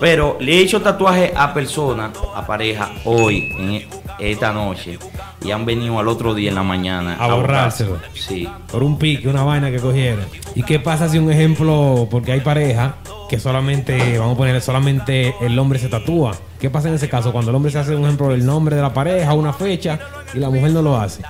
Pero 0.00 0.38
le 0.40 0.54
he 0.56 0.60
hecho 0.62 0.82
tatuaje 0.82 1.32
a 1.36 1.54
personas, 1.54 2.10
a 2.34 2.44
pareja, 2.44 2.90
hoy, 3.04 3.48
en 3.56 3.70
e- 3.74 3.88
esta 4.18 4.52
noche, 4.52 4.98
y 5.40 5.52
han 5.52 5.64
venido 5.64 6.00
al 6.00 6.08
otro 6.08 6.34
día 6.34 6.48
en 6.48 6.56
la 6.56 6.64
mañana 6.64 7.16
A 7.20 7.32
borrárselo. 7.32 7.92
borrárselo. 7.92 8.20
Sí. 8.20 8.48
Por 8.72 8.82
un 8.82 8.98
pique, 8.98 9.28
una 9.28 9.44
vaina 9.44 9.70
que 9.70 9.78
cogieron. 9.78 10.24
¿Y 10.56 10.64
qué 10.64 10.80
pasa 10.80 11.08
si 11.08 11.18
un 11.18 11.30
ejemplo, 11.30 12.08
porque 12.10 12.32
hay 12.32 12.40
pareja 12.40 12.96
que 13.28 13.38
solamente, 13.38 14.18
vamos 14.18 14.34
a 14.34 14.38
poner 14.38 14.60
solamente 14.60 15.34
el 15.40 15.58
hombre 15.58 15.78
se 15.78 15.88
tatúa? 15.88 16.36
¿Qué 16.58 16.70
pasa 16.70 16.88
en 16.88 16.94
ese 16.94 17.08
caso 17.08 17.32
cuando 17.32 17.50
el 17.50 17.56
hombre 17.56 17.72
se 17.72 17.78
hace 17.78 17.94
un 17.94 18.04
ejemplo 18.04 18.32
el 18.32 18.44
nombre 18.44 18.76
de 18.76 18.82
la 18.82 18.92
pareja, 18.92 19.34
una 19.34 19.52
fecha, 19.52 19.98
y 20.32 20.38
la 20.38 20.50
mujer 20.50 20.70
no 20.70 20.82
lo 20.82 20.96
hace? 20.96 21.22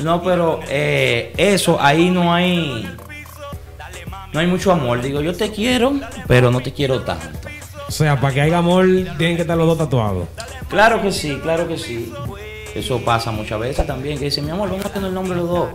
No, 0.00 0.22
pero 0.22 0.60
eh, 0.68 1.32
eso, 1.36 1.80
ahí 1.80 2.10
no 2.10 2.32
hay. 2.32 2.88
No 4.32 4.40
hay 4.40 4.46
mucho 4.46 4.72
amor. 4.72 5.00
Digo, 5.00 5.20
yo 5.20 5.34
te 5.34 5.52
quiero, 5.52 5.92
pero 6.26 6.50
no 6.50 6.60
te 6.60 6.72
quiero 6.72 7.02
tanto. 7.02 7.48
O 7.86 7.92
sea, 7.92 8.20
para 8.20 8.34
que 8.34 8.40
haya 8.40 8.58
amor, 8.58 8.86
tienen 9.18 9.36
que 9.36 9.42
estar 9.42 9.56
los 9.56 9.66
dos 9.66 9.78
tatuados. 9.78 10.26
Claro 10.68 11.00
que 11.00 11.12
sí, 11.12 11.38
claro 11.42 11.68
que 11.68 11.78
sí. 11.78 12.12
Eso 12.74 13.00
pasa 13.00 13.30
muchas 13.30 13.60
veces 13.60 13.86
también, 13.86 14.18
que 14.18 14.24
dicen, 14.24 14.44
mi 14.44 14.50
amor, 14.50 14.68
vamos 14.68 14.84
a 14.84 14.90
tener 14.90 15.08
el 15.08 15.14
nombre 15.14 15.36
los 15.36 15.48
dos. 15.48 15.68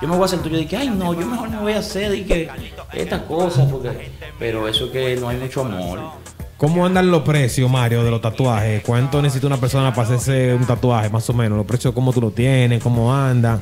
Yo 0.00 0.08
me 0.08 0.14
voy 0.14 0.22
a 0.22 0.24
hacer 0.26 0.38
el 0.38 0.44
tuyo 0.44 0.58
y 0.58 0.66
que, 0.66 0.76
ay, 0.76 0.90
no, 0.90 1.14
yo 1.14 1.26
mejor 1.26 1.48
me 1.48 1.58
voy 1.58 1.72
a 1.72 1.78
hacer 1.78 2.14
y 2.14 2.24
que 2.24 2.50
estas 2.92 3.22
cosas, 3.22 3.70
porque. 3.70 4.10
Pero 4.38 4.68
eso 4.68 4.86
es 4.86 4.90
que 4.90 5.16
no 5.16 5.28
hay 5.28 5.38
mucho 5.38 5.62
amor. 5.62 6.00
¿Cómo 6.58 6.86
andan 6.86 7.10
los 7.10 7.22
precios, 7.22 7.68
Mario, 7.70 8.04
de 8.04 8.10
los 8.10 8.20
tatuajes? 8.20 8.82
¿Cuánto 8.84 9.20
necesita 9.20 9.46
una 9.48 9.56
persona 9.56 9.92
para 9.92 10.06
hacerse 10.06 10.54
un 10.54 10.64
tatuaje, 10.64 11.08
más 11.08 11.28
o 11.28 11.32
menos? 11.32 11.56
¿Los 11.56 11.66
precios 11.66 11.92
cómo 11.92 12.12
tú 12.12 12.20
lo 12.20 12.30
tienes? 12.30 12.82
¿Cómo 12.82 13.12
anda? 13.12 13.60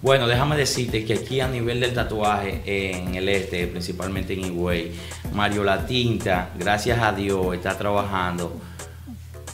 Bueno, 0.00 0.28
déjame 0.28 0.56
decirte 0.56 1.04
que 1.04 1.14
aquí 1.14 1.40
a 1.40 1.48
nivel 1.48 1.80
del 1.80 1.92
tatuaje 1.92 2.62
en 2.64 3.16
el 3.16 3.28
este, 3.28 3.66
principalmente 3.66 4.34
en 4.34 4.44
Higüey, 4.44 4.92
Mario 5.32 5.64
La 5.64 5.84
Tinta, 5.84 6.50
gracias 6.56 7.00
a 7.02 7.10
Dios, 7.10 7.56
está 7.56 7.76
trabajando 7.76 8.52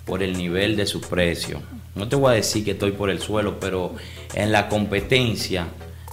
por 0.04 0.22
el 0.22 0.36
nivel 0.36 0.76
de 0.76 0.84
su 0.84 1.00
precio. 1.00 1.62
No 1.94 2.08
te 2.08 2.16
voy 2.16 2.32
a 2.32 2.34
decir 2.34 2.64
que 2.64 2.72
estoy 2.72 2.92
por 2.92 3.10
el 3.10 3.20
suelo, 3.20 3.60
pero 3.60 3.94
en 4.34 4.50
la 4.50 4.68
competencia 4.68 5.68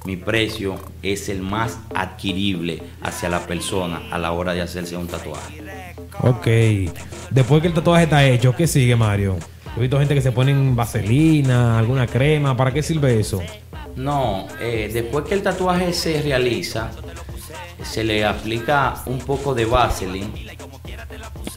mi 0.05 0.15
precio 0.15 0.79
es 1.03 1.29
el 1.29 1.41
más 1.41 1.79
adquirible 1.93 2.81
hacia 3.01 3.29
la 3.29 3.45
persona 3.45 4.01
a 4.11 4.17
la 4.17 4.31
hora 4.31 4.53
de 4.53 4.61
hacerse 4.61 4.97
un 4.97 5.07
tatuaje. 5.07 5.61
Ok. 6.21 6.47
Después 7.29 7.61
que 7.61 7.67
el 7.67 7.73
tatuaje 7.73 8.03
está 8.03 8.25
hecho, 8.25 8.55
¿qué 8.55 8.67
sigue, 8.67 8.95
Mario? 8.95 9.37
He 9.77 9.79
visto 9.79 9.99
gente 9.99 10.15
que 10.15 10.21
se 10.21 10.31
ponen 10.31 10.75
vaselina, 10.75 11.79
alguna 11.79 12.07
crema. 12.07 12.57
¿Para 12.57 12.73
qué 12.73 12.83
sirve 12.83 13.19
eso? 13.19 13.41
No, 13.95 14.47
eh, 14.59 14.89
después 14.91 15.25
que 15.25 15.35
el 15.35 15.43
tatuaje 15.43 15.93
se 15.93 16.21
realiza, 16.21 16.91
se 17.83 18.03
le 18.03 18.25
aplica 18.25 19.01
un 19.05 19.19
poco 19.19 19.53
de 19.53 19.65
vaselina 19.65 20.29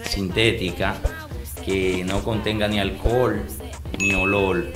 sintética 0.04 0.96
que 1.64 2.04
no 2.04 2.22
contenga 2.22 2.68
ni 2.68 2.78
alcohol 2.78 3.42
ni 3.98 4.14
olor 4.14 4.66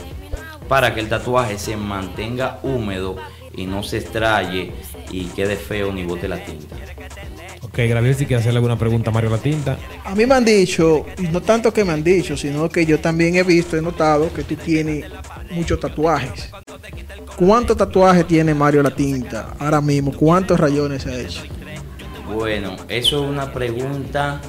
para 0.69 0.95
que 0.95 1.01
el 1.01 1.09
tatuaje 1.09 1.59
se 1.59 1.77
mantenga 1.77 2.61
húmedo 2.63 3.17
y 3.55 3.67
no 3.67 3.83
se 3.83 3.99
extraye 3.99 4.73
y 5.11 5.25
quede 5.27 5.57
feo 5.57 5.93
ni 5.93 6.05
bote 6.05 6.29
la 6.29 6.45
tinta. 6.45 6.77
Ok, 7.63 7.77
Gabriel, 7.89 8.15
si 8.15 8.27
quiere 8.27 8.41
hacerle 8.41 8.59
alguna 8.59 8.79
pregunta 8.79 9.11
a 9.11 9.13
Mario 9.13 9.31
La 9.31 9.39
Tinta. 9.39 9.79
A 10.05 10.15
mí 10.15 10.27
me 10.27 10.35
han 10.35 10.45
dicho, 10.45 11.07
no 11.33 11.41
tanto 11.41 11.73
que 11.73 11.85
me 11.85 11.93
han 11.93 12.05
dicho, 12.05 12.37
sino 12.37 12.69
que 12.69 12.87
yo 12.87 13.01
también 13.01 13.37
he 13.37 13.43
visto, 13.43 13.77
he 13.77 13.83
notado 13.83 14.33
que 14.33 14.45
tú 14.45 14.55
tienes 14.57 15.05
muchos 15.51 15.81
tatuajes. 15.81 16.51
¿Cuántos 17.37 17.77
tatuajes 17.77 18.27
tiene 18.27 18.55
Mario 18.55 18.83
La 18.83 18.91
Tinta 18.91 19.55
ahora 19.59 19.81
mismo? 19.81 20.13
¿Cuántos 20.13 20.59
rayones 20.59 21.07
ha 21.07 21.19
hecho? 21.19 21.43
Bueno, 22.33 22.77
eso 22.89 23.25
es 23.25 23.31
una 23.31 23.53
pregunta 23.53 24.41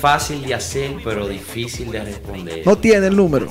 fácil 0.00 0.42
de 0.42 0.54
hacer, 0.54 0.96
pero 1.04 1.28
difícil 1.28 1.90
de 1.90 2.04
responder. 2.04 2.62
No 2.66 2.76
tiene 2.76 3.06
el 3.06 3.16
número. 3.16 3.48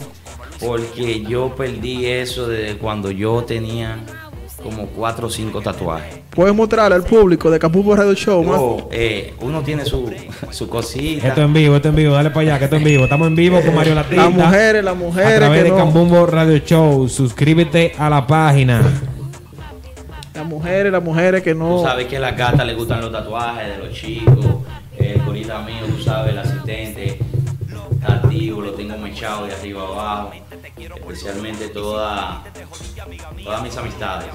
Porque 0.62 1.22
yo 1.22 1.56
perdí 1.56 2.06
eso 2.06 2.48
desde 2.48 2.78
cuando 2.78 3.12
yo 3.12 3.44
tenía 3.44 3.98
como 4.64 4.86
cuatro 4.88 5.26
o 5.28 5.30
cinco 5.30 5.60
tatuajes. 5.60 6.20
Puedes 6.30 6.54
mostrar 6.54 6.94
al 6.94 7.04
público 7.04 7.50
de 7.50 7.58
Capumbo 7.58 7.96
Radio 7.96 8.14
Show. 8.14 8.46
Oh, 8.48 8.90
eh, 8.92 9.34
uno 9.42 9.62
tiene 9.64 9.86
su, 9.86 10.14
su 10.52 10.70
cosita. 10.70 11.30
Esto 11.30 11.42
en 11.42 11.52
vivo, 11.52 11.76
esto 11.78 11.90
en 11.90 11.96
vivo, 11.96 12.14
dale 12.14 12.30
para 12.30 12.42
allá, 12.42 12.60
que 12.60 12.66
esto 12.66 12.76
en 12.76 12.84
vivo. 12.84 13.04
Estamos 13.06 13.28
en 13.28 13.36
vivo 13.36 13.60
con 13.62 13.74
Mario 13.74 13.96
La 13.96 14.04
Tinta. 14.04 14.24
Las 14.30 14.34
mujeres, 14.34 14.84
las 14.84 14.94
A 14.94 14.98
mujeres 14.98 15.36
través 15.40 15.58
que 15.60 15.64
de 15.64 15.70
no. 15.72 15.78
Cambumbo 15.78 16.26
Radio 16.28 16.58
Show. 16.60 17.10
Suscríbete 17.10 17.94
a 17.98 18.10
la 18.10 18.28
página. 18.28 18.82
Las 20.36 20.46
mujeres, 20.46 20.92
las 20.92 21.04
mujeres 21.04 21.42
que 21.42 21.54
Tú 21.54 21.60
no. 21.60 21.82
sabes 21.82 22.06
que 22.08 22.18
a 22.18 22.20
la 22.20 22.32
gata 22.32 22.64
le 22.64 22.74
gustan 22.76 23.02
los 23.02 23.12
tatuajes 23.12 23.68
de 23.68 23.78
los 23.84 23.94
chicos. 23.98 24.46
El 24.98 25.20
corita 25.22 25.60
mío, 25.64 25.86
tú 25.88 26.02
sabes, 26.04 26.34
el 26.34 26.38
asistente 26.40 27.18
activo, 28.04 28.62
lo 28.62 28.72
tengo 28.74 28.98
mechado 28.98 29.46
de 29.46 29.54
arriba 29.54 29.84
abajo. 29.84 30.32
Especialmente 30.78 31.68
toda, 31.70 32.44
todas 33.44 33.64
mis 33.64 33.78
amistades. 33.78 34.28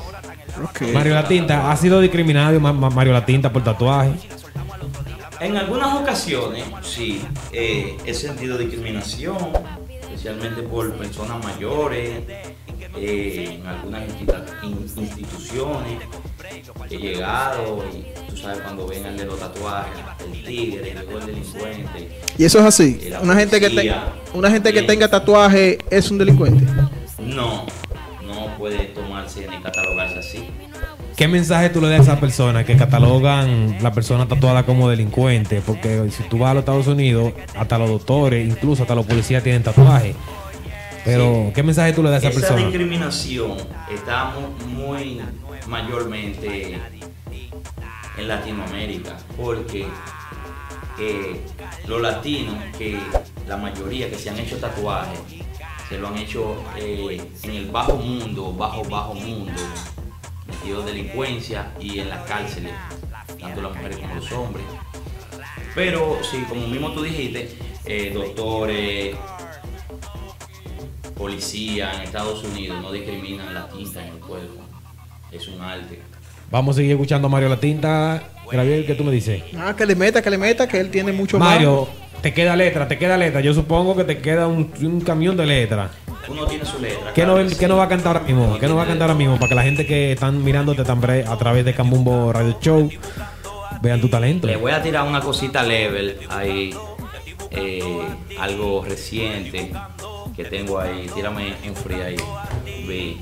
Mario 0.92 1.14
La 1.14 1.26
Tinta, 1.26 1.70
¿ha 1.70 1.76
sido 1.76 2.00
discriminado 2.00 2.58
Ma- 2.60 2.72
Ma- 2.72 2.90
Mario 2.90 3.12
La 3.12 3.24
Tinta 3.24 3.52
por 3.52 3.62
tatuaje? 3.64 4.12
En 5.40 5.56
algunas 5.56 5.94
ocasiones, 5.94 6.64
sí, 6.82 7.22
eh, 7.52 7.96
he 8.06 8.14
sentido 8.14 8.56
discriminación, 8.56 9.36
especialmente 10.00 10.62
por 10.62 10.94
personas 10.96 11.44
mayores, 11.44 12.22
eh, 12.96 13.58
en 13.60 13.66
algunas 13.66 14.02
institu- 14.08 14.44
in- 14.64 15.04
instituciones. 15.04 15.98
He 16.90 16.96
llegado 16.98 17.84
y 17.92 18.30
tú 18.30 18.36
sabes 18.36 18.60
cuando 18.60 18.86
ven 18.86 19.04
al 19.04 19.16
de 19.16 19.24
los 19.24 19.38
tatuajes, 19.40 19.92
el 20.32 20.44
tigre, 20.44 20.92
el 20.92 21.26
delincuente. 21.26 22.08
Y 22.38 22.44
eso 22.44 22.58
es 22.60 22.64
así. 22.64 23.10
Una 23.22 23.34
gente 23.34 23.58
que, 23.60 23.70
te- 23.70 23.92
una 24.34 24.50
gente 24.50 24.72
que 24.72 24.82
tenga 24.82 25.08
tatuaje 25.08 25.78
es 25.90 26.10
un 26.10 26.18
delincuente. 26.18 26.64
No, 27.18 27.66
no 28.24 28.56
puede 28.58 28.84
tomarse 28.86 29.46
ni 29.48 29.56
catalogarse 29.60 30.18
así. 30.20 30.44
¿Qué 31.16 31.26
mensaje 31.28 31.70
tú 31.70 31.80
le 31.80 31.88
das 31.88 32.00
a 32.00 32.02
esas 32.02 32.18
personas 32.20 32.66
que 32.66 32.76
catalogan 32.76 33.78
la 33.82 33.90
persona 33.92 34.28
tatuada 34.28 34.64
como 34.66 34.90
delincuente? 34.90 35.62
Porque 35.64 36.10
si 36.10 36.22
tú 36.24 36.38
vas 36.38 36.50
a 36.50 36.54
los 36.54 36.60
Estados 36.60 36.86
Unidos, 36.88 37.32
hasta 37.58 37.78
los 37.78 37.88
doctores, 37.88 38.46
incluso 38.46 38.82
hasta 38.82 38.94
los 38.94 39.06
policías 39.06 39.42
tienen 39.42 39.62
tatuaje. 39.62 40.14
Pero, 41.06 41.44
Sí. 41.46 41.52
¿qué 41.54 41.62
mensaje 41.62 41.92
tú 41.92 42.02
le 42.02 42.10
das 42.10 42.22
a 42.24 42.28
esa 42.28 42.38
Esa 42.38 42.48
persona? 42.48 42.66
discriminación 42.68 43.56
está 43.90 44.24
mu- 44.34 44.66
muy, 44.66 45.20
mayormente 45.68 46.78
en 48.18 48.28
Latinoamérica, 48.28 49.16
porque 49.36 49.86
eh, 50.98 51.40
los 51.86 52.00
latinos, 52.02 52.56
que 52.76 52.98
la 53.46 53.56
mayoría 53.56 54.10
que 54.10 54.16
se 54.16 54.30
han 54.30 54.38
hecho 54.40 54.56
tatuajes, 54.58 55.18
se 55.88 55.98
lo 55.98 56.08
han 56.08 56.16
hecho 56.18 56.56
eh, 56.76 57.20
en 57.44 57.50
el 57.50 57.66
bajo 57.70 57.94
mundo, 57.96 58.52
bajo, 58.52 58.82
bajo 58.84 59.14
mundo, 59.14 59.52
metido 60.48 60.80
en 60.80 60.86
delincuencia 60.86 61.70
y 61.80 62.00
en 62.00 62.08
las 62.08 62.26
cárceles, 62.26 62.72
tanto 63.38 63.62
las 63.62 63.76
mujeres 63.76 63.98
como 63.98 64.14
los 64.16 64.32
hombres. 64.32 64.64
Pero 65.74 66.18
sí, 66.28 66.42
como 66.48 66.66
mismo 66.66 66.90
tú 66.92 67.02
dijiste, 67.02 67.56
eh, 67.84 68.10
doctores, 68.12 69.14
policía 71.16 71.92
en 71.94 72.02
Estados 72.02 72.44
Unidos 72.44 72.80
no 72.82 72.92
discriminan 72.92 73.52
la 73.54 73.68
tinta 73.68 74.06
en 74.06 74.14
el 74.14 74.20
cuerpo. 74.20 74.60
Es 75.32 75.48
un 75.48 75.60
arte. 75.60 76.00
Vamos 76.50 76.76
a 76.76 76.78
seguir 76.78 76.92
escuchando 76.92 77.26
a 77.26 77.30
Mario 77.30 77.48
La 77.48 77.58
Tinta. 77.58 78.22
Gabriel, 78.50 78.86
¿qué 78.86 78.94
tú 78.94 79.02
me 79.02 79.10
dices? 79.10 79.42
Ah, 79.58 79.74
que 79.76 79.84
le 79.84 79.96
meta, 79.96 80.22
que 80.22 80.30
le 80.30 80.38
meta, 80.38 80.68
que 80.68 80.78
él 80.78 80.90
tiene 80.90 81.10
mucho 81.10 81.38
Mario, 81.38 81.88
te 82.22 82.32
queda 82.32 82.54
letra, 82.54 82.86
te 82.86 82.96
queda 82.96 83.16
letra. 83.16 83.40
Yo 83.40 83.52
supongo 83.52 83.96
que 83.96 84.04
te 84.04 84.18
queda 84.18 84.46
un, 84.46 84.70
un 84.80 85.00
camión 85.00 85.36
de 85.36 85.46
letra. 85.46 85.90
Uno 86.28 86.46
tiene 86.46 86.64
su 86.64 86.78
letra. 86.78 87.12
¿Qué, 87.12 87.22
claro 87.22 87.42
no, 87.42 87.56
qué 87.56 87.66
va 87.66 87.84
a 87.84 87.88
cantar 87.88 88.16
ahora 88.16 88.26
mismo? 88.28 88.58
¿Qué 88.58 88.68
no 88.68 88.76
va 88.76 88.84
a 88.84 88.86
cantar 88.86 89.10
ahora 89.10 89.18
mismo? 89.18 89.36
Para 89.36 89.48
que 89.48 89.54
la 89.56 89.62
gente 89.62 89.86
que 89.86 90.12
están 90.12 90.44
mirándote 90.44 90.84
también 90.84 91.26
a 91.26 91.36
través 91.36 91.64
de 91.64 91.74
Cambumbo 91.74 92.32
Radio 92.32 92.56
Show 92.60 92.88
vean 93.82 94.00
tu 94.00 94.08
talento. 94.08 94.46
Le 94.46 94.56
voy 94.56 94.72
a 94.72 94.82
tirar 94.82 95.06
una 95.08 95.20
cosita 95.20 95.62
level 95.62 96.18
ahí. 96.28 96.74
eh, 97.50 97.80
algo 98.38 98.84
reciente 98.84 99.72
que 100.36 100.44
tengo 100.44 100.78
ahí. 100.78 101.10
Tírame 101.14 101.54
en 101.64 101.74
free 101.74 102.00
ahí. 102.00 102.16
Ve. 102.86 103.16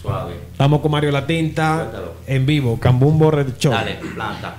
Suave. 0.00 0.34
Estamos 0.52 0.80
con 0.82 0.90
Mario 0.90 1.10
La 1.10 1.26
Tinta 1.26 1.90
en 2.26 2.44
vivo, 2.44 2.78
Cambumbo 2.78 3.30
Radio 3.30 3.54
Show. 3.58 3.72
Dale, 3.72 3.94
planta. 3.94 4.56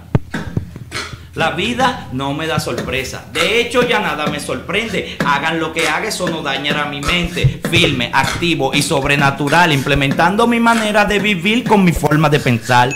La 1.36 1.52
vida 1.52 2.08
no 2.14 2.34
me 2.34 2.48
da 2.48 2.60
sorpresa. 2.60 3.26
De 3.34 3.60
hecho, 3.60 3.88
ya 3.88 4.00
nada 4.00 4.26
me 4.28 4.40
sorprende. 4.40 5.18
Hagan 5.24 5.60
lo 5.60 5.74
que 5.74 5.88
haga, 5.88 6.08
eso 6.08 6.30
no 6.30 6.42
dañará 6.42 6.86
mi 6.86 7.02
mente. 7.02 7.60
Firme, 7.70 8.10
activo 8.14 8.74
y 8.74 8.82
sobrenatural, 8.82 9.74
implementando 9.74 10.48
mi 10.48 10.62
manera 10.62 11.04
de 11.04 11.20
vivir 11.20 11.66
con 11.66 11.84
mi 11.84 11.92
forma 11.92 12.30
de 12.30 12.40
pensar. 12.40 12.90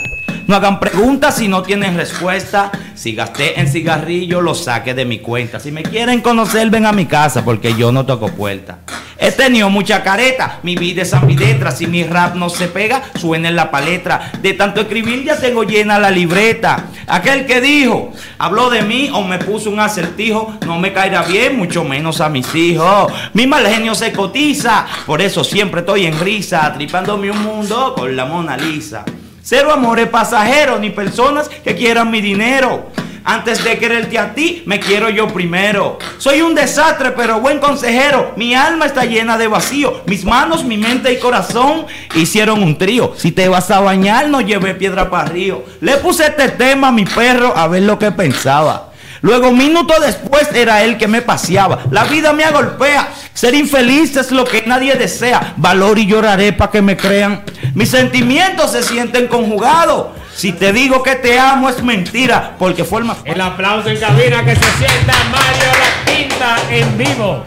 No 0.49 0.55
hagan 0.55 0.79
preguntas 0.79 1.35
si 1.35 1.47
no 1.47 1.61
tienen 1.61 1.95
respuesta. 1.95 2.71
Si 2.95 3.13
gasté 3.13 3.59
en 3.59 3.67
cigarrillo, 3.67 4.41
lo 4.41 4.55
saque 4.55 4.95
de 4.95 5.05
mi 5.05 5.19
cuenta. 5.19 5.59
Si 5.59 5.71
me 5.71 5.83
quieren 5.83 6.21
conocer, 6.21 6.71
ven 6.71 6.87
a 6.87 6.91
mi 6.91 7.05
casa 7.05 7.45
porque 7.45 7.75
yo 7.75 7.91
no 7.91 8.03
toco 8.03 8.29
puerta. 8.29 8.79
He 9.19 9.31
tenido 9.31 9.69
mucha 9.69 10.01
careta, 10.01 10.57
mi 10.63 10.75
vida 10.75 11.03
es 11.03 11.13
ambidestra. 11.13 11.69
Si 11.69 11.85
mi 11.85 12.03
rap 12.03 12.33
no 12.33 12.49
se 12.49 12.67
pega, 12.67 13.03
suena 13.19 13.49
en 13.49 13.55
la 13.55 13.69
palestra. 13.69 14.31
De 14.41 14.53
tanto 14.53 14.81
escribir 14.81 15.23
ya 15.23 15.37
tengo 15.37 15.61
llena 15.61 15.99
la 15.99 16.09
libreta. 16.09 16.85
Aquel 17.05 17.45
que 17.45 17.61
dijo, 17.61 18.11
habló 18.39 18.71
de 18.71 18.81
mí 18.81 19.11
o 19.13 19.23
me 19.23 19.37
puso 19.37 19.69
un 19.69 19.79
acertijo, 19.79 20.55
no 20.65 20.79
me 20.79 20.91
caerá 20.91 21.21
bien, 21.21 21.59
mucho 21.59 21.83
menos 21.83 22.21
a 22.21 22.29
mis 22.29 22.55
hijos. 22.55 23.13
Mi 23.33 23.45
mal 23.45 23.67
genio 23.67 23.93
se 23.93 24.11
cotiza, 24.11 24.87
por 25.05 25.21
eso 25.21 25.43
siempre 25.43 25.81
estoy 25.81 26.07
en 26.07 26.19
risa, 26.19 26.73
tripándome 26.73 27.29
un 27.29 27.43
mundo 27.43 27.93
con 27.95 28.15
la 28.15 28.25
Mona 28.25 28.57
Lisa. 28.57 29.05
Cero 29.49 29.71
amores 29.71 30.07
pasajeros 30.09 30.79
ni 30.79 30.91
personas 30.91 31.49
que 31.49 31.73
quieran 31.73 32.11
mi 32.11 32.21
dinero. 32.21 32.91
Antes 33.23 33.63
de 33.63 33.79
quererte 33.79 34.19
a 34.19 34.35
ti, 34.35 34.61
me 34.67 34.79
quiero 34.79 35.09
yo 35.09 35.27
primero. 35.27 35.97
Soy 36.19 36.43
un 36.43 36.53
desastre, 36.53 37.13
pero 37.13 37.39
buen 37.39 37.57
consejero. 37.57 38.33
Mi 38.35 38.53
alma 38.53 38.85
está 38.85 39.05
llena 39.05 39.39
de 39.39 39.47
vacío. 39.47 40.01
Mis 40.05 40.23
manos, 40.23 40.63
mi 40.63 40.77
mente 40.77 41.11
y 41.11 41.17
corazón 41.17 41.87
hicieron 42.13 42.61
un 42.61 42.77
trío. 42.77 43.13
Si 43.17 43.31
te 43.31 43.47
vas 43.47 43.71
a 43.71 43.79
bañar, 43.79 44.29
no 44.29 44.39
lleve 44.39 44.75
piedra 44.75 45.09
para 45.09 45.25
río. 45.29 45.63
Le 45.81 45.97
puse 45.97 46.27
este 46.27 46.49
tema 46.49 46.89
a 46.89 46.91
mi 46.91 47.05
perro 47.05 47.51
a 47.57 47.67
ver 47.67 47.81
lo 47.81 47.97
que 47.97 48.11
pensaba. 48.11 48.88
Luego, 49.21 49.51
minutos 49.51 49.97
después, 50.05 50.49
era 50.53 50.83
él 50.83 50.97
que 50.97 51.07
me 51.07 51.21
paseaba. 51.21 51.79
La 51.91 52.05
vida 52.05 52.33
me 52.33 52.43
agolpea. 52.43 53.09
Ser 53.33 53.53
infeliz 53.53 54.15
es 54.15 54.31
lo 54.31 54.45
que 54.45 54.63
nadie 54.65 54.95
desea. 54.95 55.53
Valor 55.57 55.99
y 55.99 56.05
lloraré 56.05 56.53
para 56.53 56.71
que 56.71 56.81
me 56.81 56.95
crean. 56.95 57.43
Mis 57.73 57.89
sentimientos 57.89 58.71
se 58.71 58.83
sienten 58.83 59.27
conjugados. 59.27 60.07
Si 60.35 60.53
te 60.53 60.71
digo 60.71 61.03
que 61.03 61.15
te 61.15 61.37
amo 61.37 61.69
es 61.69 61.83
mentira, 61.83 62.55
porque 62.57 62.85
forma 62.85 63.17
El 63.25 63.41
aplauso 63.41 63.89
en 63.89 63.99
cabina 63.99 64.45
que 64.45 64.55
se 64.55 64.71
sienta 64.77 65.13
Mario 65.31 65.67
La 65.79 66.13
Tinta 66.13 66.57
en 66.71 66.97
vivo. 66.97 67.43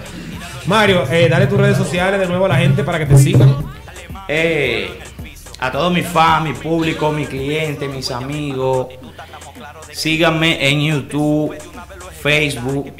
Mario, 0.67 1.05
eh, 1.11 1.29
dale 1.31 1.47
tus 1.47 1.59
redes 1.59 1.79
sociales 1.79 2.21
de 2.21 2.27
nuevo 2.27 2.45
a 2.45 2.49
la 2.49 2.57
gente 2.57 2.85
para 2.85 2.99
que 2.99 3.07
te 3.07 3.17
sigan. 3.17 3.57
Eh, 4.29 4.99
a 5.59 5.71
todos 5.71 5.93
mis 5.93 6.07
fans, 6.07 6.45
mi 6.45 6.53
público, 6.53 7.11
mis 7.13 7.29
clientes, 7.29 7.89
mis 7.89 8.11
amigos. 8.11 8.89
Síganme 9.93 10.69
en 10.69 10.85
YouTube, 10.85 11.57
Facebook 12.21 12.93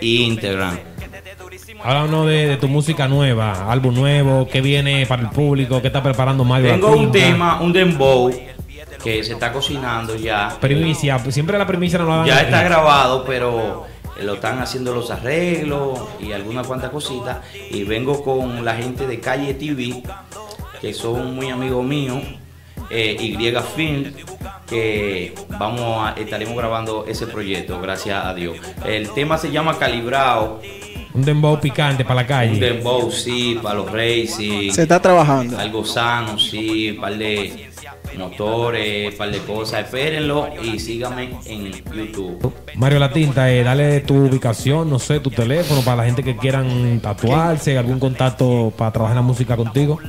e 0.00 0.06
Instagram. 0.06 0.78
Háblanos 1.82 2.26
de, 2.26 2.46
de 2.48 2.56
tu 2.56 2.68
música 2.68 3.08
nueva, 3.08 3.70
álbum 3.70 3.94
nuevo, 3.94 4.48
qué 4.48 4.60
viene 4.60 5.04
para 5.06 5.22
el 5.22 5.30
público, 5.30 5.80
qué 5.80 5.88
está 5.88 6.02
preparando 6.02 6.44
Mario 6.44 6.70
Tengo 6.70 6.96
un 6.96 7.12
tema, 7.12 7.60
un 7.60 7.72
dembow, 7.72 8.32
que 9.02 9.22
se 9.22 9.34
está 9.34 9.52
cocinando 9.52 10.16
ya. 10.16 10.56
Primicia, 10.60 11.18
siempre 11.30 11.58
la 11.58 11.66
primicia 11.66 11.98
no 11.98 12.06
la 12.06 12.16
dan 12.16 12.26
Ya 12.26 12.40
está 12.40 12.62
grabado, 12.62 13.24
pero 13.26 13.86
lo 14.22 14.34
están 14.34 14.60
haciendo 14.60 14.94
los 14.94 15.10
arreglos 15.10 16.00
y 16.20 16.32
algunas 16.32 16.66
cuantas 16.66 16.90
cositas. 16.90 17.38
Y 17.70 17.84
vengo 17.84 18.24
con 18.24 18.64
la 18.64 18.74
gente 18.74 19.06
de 19.06 19.20
Calle 19.20 19.54
TV, 19.54 20.02
que 20.80 20.94
son 20.94 21.34
muy 21.34 21.50
amigos 21.50 21.84
míos, 21.84 22.22
eh, 22.90 23.16
Y 23.20 23.36
Film, 23.76 24.12
que 24.68 25.34
vamos 25.58 26.08
a, 26.08 26.14
estaremos 26.18 26.56
grabando 26.56 27.04
ese 27.06 27.26
proyecto, 27.26 27.80
gracias 27.80 28.24
a 28.24 28.34
Dios. 28.34 28.56
El 28.84 29.10
tema 29.10 29.38
se 29.38 29.50
llama 29.50 29.78
Calibrado, 29.78 30.60
Un 31.14 31.22
dembow 31.22 31.60
picante 31.60 32.04
para 32.04 32.16
la 32.16 32.22
un 32.22 32.28
calle. 32.28 32.60
dembow, 32.60 33.10
sí, 33.10 33.58
para 33.62 33.76
los 33.76 33.90
racing. 33.90 34.70
Se 34.72 34.82
está 34.82 35.00
trabajando. 35.00 35.58
Algo 35.58 35.84
sano, 35.84 36.38
sí, 36.38 36.90
un 36.90 37.00
par 37.00 37.16
de 37.16 37.70
motores, 38.18 39.12
un 39.12 39.18
par 39.18 39.30
de 39.30 39.38
cosas. 39.38 39.84
Espérenlo 39.84 40.48
y 40.62 40.78
síganme 40.78 41.30
en 41.46 41.72
YouTube. 41.72 42.52
Mario 42.76 42.98
La 42.98 43.12
Tinta, 43.12 43.50
eh, 43.50 43.62
dale 43.62 44.00
tu 44.00 44.14
ubicación, 44.14 44.90
no 44.90 44.98
sé, 44.98 45.20
tu 45.20 45.30
teléfono 45.30 45.82
para 45.82 45.98
la 45.98 46.04
gente 46.04 46.22
que 46.22 46.36
quieran 46.36 47.00
tatuarse, 47.00 47.78
algún 47.78 47.98
contacto 47.98 48.72
para 48.76 48.92
trabajar 48.92 49.16
en 49.16 49.22
la 49.22 49.26
música 49.26 49.56
contigo. 49.56 50.00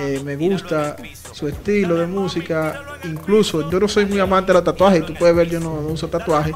eh, 0.00 0.20
me 0.24 0.36
gusta 0.36 0.96
su 1.32 1.48
estilo 1.48 1.96
de 1.96 2.06
música. 2.06 2.98
Incluso 3.04 3.70
yo 3.70 3.80
no 3.80 3.88
soy 3.88 4.06
muy 4.06 4.20
amante 4.20 4.48
de 4.48 4.54
los 4.54 4.64
tatuajes. 4.64 5.04
Tú 5.06 5.14
puedes 5.14 5.34
ver, 5.34 5.48
yo 5.48 5.60
no, 5.60 5.80
no 5.80 5.88
uso 5.88 6.08
tatuajes. 6.08 6.54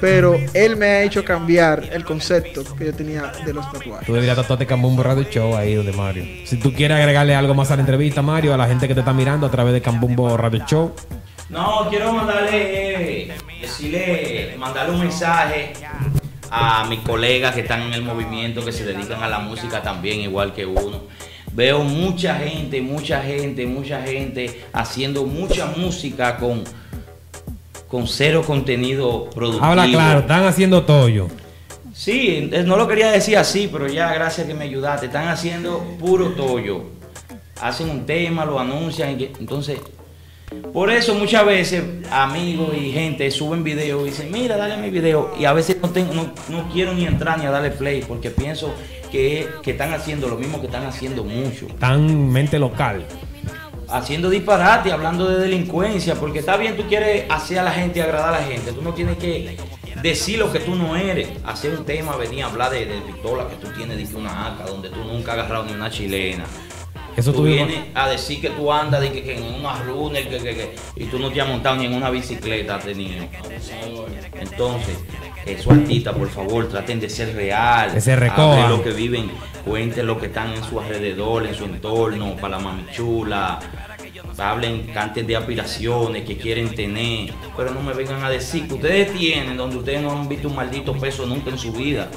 Pero 0.00 0.36
él 0.54 0.76
me 0.76 0.86
ha 0.86 1.02
hecho 1.02 1.24
cambiar 1.24 1.88
el 1.92 2.04
concepto 2.04 2.62
que 2.76 2.86
yo 2.86 2.94
tenía 2.94 3.32
de 3.44 3.52
los 3.52 3.70
tatuajes. 3.72 4.06
Tú 4.06 4.12
deberías 4.12 4.36
tatuarte 4.36 4.66
Cambumbo 4.66 5.02
Radio 5.02 5.24
Show 5.24 5.56
ahí 5.56 5.74
donde 5.74 5.92
Mario. 5.92 6.24
Si 6.44 6.56
tú 6.58 6.72
quieres 6.72 6.98
agregarle 6.98 7.34
algo 7.34 7.54
más 7.54 7.70
a 7.70 7.76
la 7.76 7.80
entrevista, 7.80 8.22
Mario, 8.22 8.54
a 8.54 8.56
la 8.56 8.66
gente 8.66 8.88
que 8.88 8.94
te 8.94 9.00
está 9.00 9.12
mirando 9.12 9.46
a 9.46 9.50
través 9.50 9.72
de 9.72 9.80
Cambumbo 9.80 10.36
Radio 10.36 10.64
Show. 10.66 10.92
No, 11.48 11.86
quiero 11.88 12.12
mandarle, 12.12 13.28
eh, 13.30 13.32
decirle, 13.60 14.56
mandarle 14.58 14.94
un 14.94 15.00
mensaje 15.00 15.72
a 16.50 16.84
mis 16.88 17.00
colegas 17.00 17.54
que 17.54 17.60
están 17.62 17.82
en 17.82 17.92
el 17.94 18.02
movimiento, 18.02 18.64
que 18.64 18.72
se 18.72 18.84
dedican 18.84 19.22
a 19.22 19.28
la 19.28 19.38
música 19.38 19.82
también, 19.82 20.20
igual 20.20 20.52
que 20.52 20.66
uno. 20.66 21.00
Veo 21.52 21.82
mucha 21.82 22.34
gente, 22.36 22.80
mucha 22.82 23.22
gente, 23.22 23.66
mucha 23.66 24.02
gente 24.02 24.62
haciendo 24.72 25.24
mucha 25.24 25.66
música 25.76 26.36
con, 26.36 26.64
con 27.88 28.06
cero 28.06 28.42
contenido 28.46 29.30
productivo. 29.30 29.64
Habla 29.64 29.86
claro, 29.86 30.20
están 30.20 30.44
haciendo 30.44 30.82
toyo. 30.84 31.28
Sí, 31.94 32.50
eh, 32.52 32.62
no 32.66 32.76
lo 32.76 32.86
quería 32.86 33.10
decir 33.10 33.38
así, 33.38 33.70
pero 33.72 33.86
ya 33.88 34.12
gracias 34.12 34.46
que 34.46 34.52
me 34.52 34.64
ayudaste. 34.64 35.06
Están 35.06 35.28
haciendo 35.28 35.78
puro 35.98 36.30
tollo. 36.32 36.84
Hacen 37.62 37.88
un 37.88 38.04
tema, 38.04 38.44
lo 38.44 38.60
anuncian. 38.60 39.12
y 39.12 39.16
que- 39.16 39.32
entonces, 39.40 39.78
por 40.72 40.90
eso 40.90 41.14
muchas 41.14 41.44
veces 41.44 41.82
amigos 42.10 42.72
y 42.78 42.92
gente 42.92 43.30
suben 43.30 43.64
videos 43.64 44.02
y 44.02 44.10
dicen, 44.10 44.30
mira, 44.30 44.56
dale 44.56 44.74
a 44.74 44.76
mi 44.76 44.90
video. 44.90 45.32
Y 45.38 45.44
a 45.44 45.52
veces 45.52 45.78
no, 45.82 45.90
tengo, 45.90 46.14
no, 46.14 46.32
no 46.48 46.68
quiero 46.72 46.94
ni 46.94 47.04
entrar 47.04 47.38
ni 47.38 47.46
a 47.46 47.50
darle 47.50 47.70
play 47.70 48.04
porque 48.06 48.30
pienso 48.30 48.72
que, 49.10 49.48
que 49.62 49.72
están 49.72 49.92
haciendo 49.92 50.28
lo 50.28 50.36
mismo 50.36 50.60
que 50.60 50.66
están 50.66 50.84
haciendo 50.84 51.24
mucho. 51.24 51.66
Tan 51.78 52.30
mente 52.30 52.58
local. 52.58 53.04
Haciendo 53.88 54.30
disparate, 54.30 54.92
hablando 54.92 55.28
de 55.28 55.38
delincuencia, 55.38 56.14
porque 56.16 56.40
está 56.40 56.56
bien, 56.56 56.76
tú 56.76 56.84
quieres 56.88 57.24
hacer 57.28 57.58
a 57.58 57.62
la 57.62 57.72
gente, 57.72 58.02
agradar 58.02 58.34
a 58.34 58.40
la 58.40 58.46
gente. 58.46 58.72
Tú 58.72 58.82
no 58.82 58.94
tienes 58.94 59.16
que 59.18 59.56
decir 60.02 60.38
lo 60.38 60.52
que 60.52 60.60
tú 60.60 60.74
no 60.74 60.96
eres. 60.96 61.28
Hacer 61.44 61.76
un 61.76 61.84
tema, 61.84 62.16
venir 62.16 62.44
a 62.44 62.46
hablar 62.46 62.70
de, 62.70 62.86
de 62.86 63.00
pistola 63.00 63.48
que 63.48 63.56
tú 63.56 63.68
tienes, 63.76 63.96
de 63.96 64.04
que 64.04 64.16
una 64.16 64.46
AK, 64.48 64.66
donde 64.66 64.90
tú 64.90 65.02
nunca 65.04 65.32
has 65.32 65.38
agarrado 65.38 65.64
ni 65.64 65.72
una 65.72 65.90
chilena. 65.90 66.44
Eso 67.16 67.32
tú 67.32 67.42
vienes 67.44 67.78
a 67.94 68.08
decir 68.08 68.40
que 68.40 68.50
tú 68.50 68.70
andas 68.72 69.00
de 69.00 69.10
que, 69.10 69.22
que 69.22 69.36
en 69.38 69.54
una 69.54 69.74
runner 69.82 70.28
que, 70.28 70.38
que- 70.38 70.54
que- 70.54 70.74
y 70.96 71.04
tú 71.06 71.18
no 71.18 71.30
te 71.30 71.40
has 71.40 71.48
montado 71.48 71.76
ni 71.76 71.86
en 71.86 71.94
una 71.94 72.10
bicicleta 72.10 72.78
tenido. 72.78 73.24
Entonces, 74.38 74.98
esos 75.46 75.72
artistas, 75.72 76.14
por 76.14 76.28
favor, 76.28 76.68
traten 76.68 77.00
de 77.00 77.08
ser 77.08 77.34
real. 77.34 77.92
Que 77.92 78.00
se 78.00 78.16
recojan. 78.16 78.50
Hablen 78.64 78.70
lo 78.70 78.82
que 78.82 78.90
viven, 78.90 79.30
cuenten 79.64 80.06
lo 80.06 80.18
que 80.18 80.26
están 80.26 80.52
en 80.52 80.62
su 80.64 80.78
alrededor, 80.80 81.46
en 81.46 81.54
su 81.54 81.64
entorno, 81.64 82.36
para 82.36 82.58
la 82.58 82.62
mamichula. 82.64 83.60
Hablen, 84.38 84.88
canten 84.92 85.26
de 85.26 85.36
aspiraciones 85.36 86.24
que 86.24 86.36
quieren 86.36 86.74
tener, 86.74 87.32
pero 87.56 87.70
no 87.70 87.80
me 87.80 87.94
vengan 87.94 88.22
a 88.22 88.28
decir 88.28 88.68
que 88.68 88.74
ustedes 88.74 89.12
tienen 89.16 89.56
donde 89.56 89.78
ustedes 89.78 90.02
no 90.02 90.10
han 90.10 90.28
visto 90.28 90.48
un 90.48 90.56
maldito 90.56 90.92
peso 90.92 91.24
nunca 91.24 91.48
en 91.50 91.56
su 91.58 91.72
vida. 91.72 92.10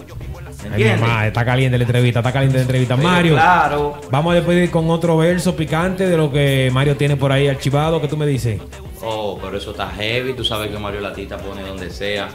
Está 0.63 1.45
caliente 1.45 1.77
la 1.77 1.83
entrevista, 1.83 2.19
está 2.19 2.31
caliente 2.31 2.57
la 2.57 2.61
entrevista. 2.63 2.95
Mario, 2.97 3.33
Claro. 3.33 4.01
vamos 4.11 4.31
a 4.31 4.35
despedir 4.35 4.69
con 4.69 4.89
otro 4.89 5.17
verso 5.17 5.55
picante 5.55 6.07
de 6.07 6.17
lo 6.17 6.31
que 6.31 6.69
Mario 6.73 6.97
tiene 6.97 7.15
por 7.15 7.31
ahí 7.31 7.47
archivado. 7.47 8.01
¿Qué 8.01 8.07
tú 8.07 8.17
me 8.17 8.25
dices? 8.25 8.59
Oh, 9.01 9.39
pero 9.41 9.57
eso 9.57 9.71
está 9.71 9.87
heavy. 9.89 10.33
Tú 10.33 10.43
sabes 10.43 10.69
que 10.69 10.77
Mario 10.77 10.99
Latita 10.99 11.37
pone 11.37 11.61
donde 11.61 11.89
sea. 11.89 12.27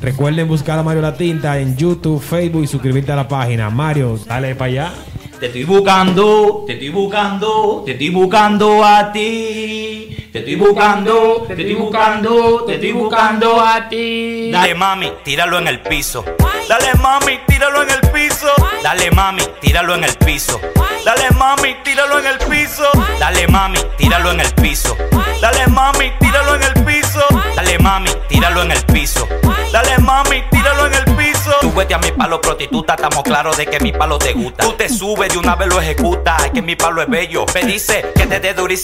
Recuerden 0.00 0.46
buscar 0.46 0.78
a 0.78 0.82
Mario 0.82 1.02
La 1.02 1.14
Tinta 1.14 1.58
en 1.58 1.76
YouTube, 1.76 2.22
Facebook 2.22 2.62
y 2.64 2.66
suscribirte 2.66 3.10
a 3.12 3.16
la 3.16 3.26
página. 3.26 3.70
Mario, 3.70 4.18
dale 4.26 4.54
para 4.54 4.70
allá. 4.70 4.92
Te 5.38 5.46
estoy 5.46 5.64
buscando, 5.64 6.64
te 6.66 6.72
estoy 6.72 6.88
buscando, 6.88 7.82
te 7.84 7.92
estoy 7.92 8.08
buscando 8.08 8.82
a 8.82 9.12
ti. 9.12 10.30
Te 10.32 10.38
estoy 10.38 10.54
buscando, 10.54 11.44
te 11.46 11.52
estoy 11.52 11.74
buscando, 11.74 12.64
te 12.64 12.74
estoy 12.74 12.92
buscando 12.92 13.60
a 13.60 13.86
ti. 13.86 14.50
Dale 14.50 14.74
mami, 14.74 15.12
tíralo 15.22 15.58
en 15.58 15.68
el 15.68 15.80
piso. 15.80 16.24
Dale 16.68 16.94
mami, 17.02 17.38
tíralo 17.46 17.82
en 17.82 17.90
el 17.90 18.00
piso. 18.12 18.48
Dale 18.82 19.10
mami, 19.10 19.42
tíralo 19.60 19.94
en 19.94 20.04
el 20.04 20.14
piso. 20.14 20.58
Dale 21.04 21.34
mami, 21.42 21.74
tíralo 21.82 22.14
en 22.24 22.40
el 22.40 22.48
piso. 22.48 22.90
Dale 23.20 23.46
mami, 23.46 23.78
tíralo 23.98 24.30
en 24.30 24.40
el 24.40 24.54
piso. 24.54 24.96
Dale 25.40 25.66
mami, 25.66 26.12
tíralo 26.18 26.54
en 26.54 26.62
el 26.62 26.84
piso. 26.84 27.26
Dale 27.54 27.78
mami, 27.78 28.10
tíralo 28.28 28.62
en 28.62 28.72
el 28.72 28.82
piso. 28.86 29.28
Dale 29.70 29.98
mami, 29.98 30.42
tíralo 30.50 30.86
en 30.86 30.94
el 30.94 31.04
piso. 31.04 31.15
Tú 31.60 31.72
vete 31.72 31.94
a 31.94 31.98
mi 31.98 32.12
palo 32.12 32.40
prostituta, 32.40 32.94
estamos 32.94 33.22
claros 33.22 33.56
de 33.56 33.66
que 33.66 33.80
mi 33.80 33.92
palo 33.92 34.18
te 34.18 34.32
gusta. 34.32 34.64
Tú 34.64 34.72
te 34.72 34.88
subes 34.88 35.32
de 35.32 35.38
una 35.38 35.56
vez 35.56 35.68
lo 35.68 35.80
ejecutas, 35.80 36.44
es 36.44 36.50
que 36.50 36.62
mi 36.62 36.76
palo 36.76 37.02
es 37.02 37.08
bello. 37.08 37.46
Me 37.54 37.62
dice 37.62 38.12
que 38.14 38.26
te 38.26 38.40
dé 38.40 38.54
durísimo. 38.54 38.76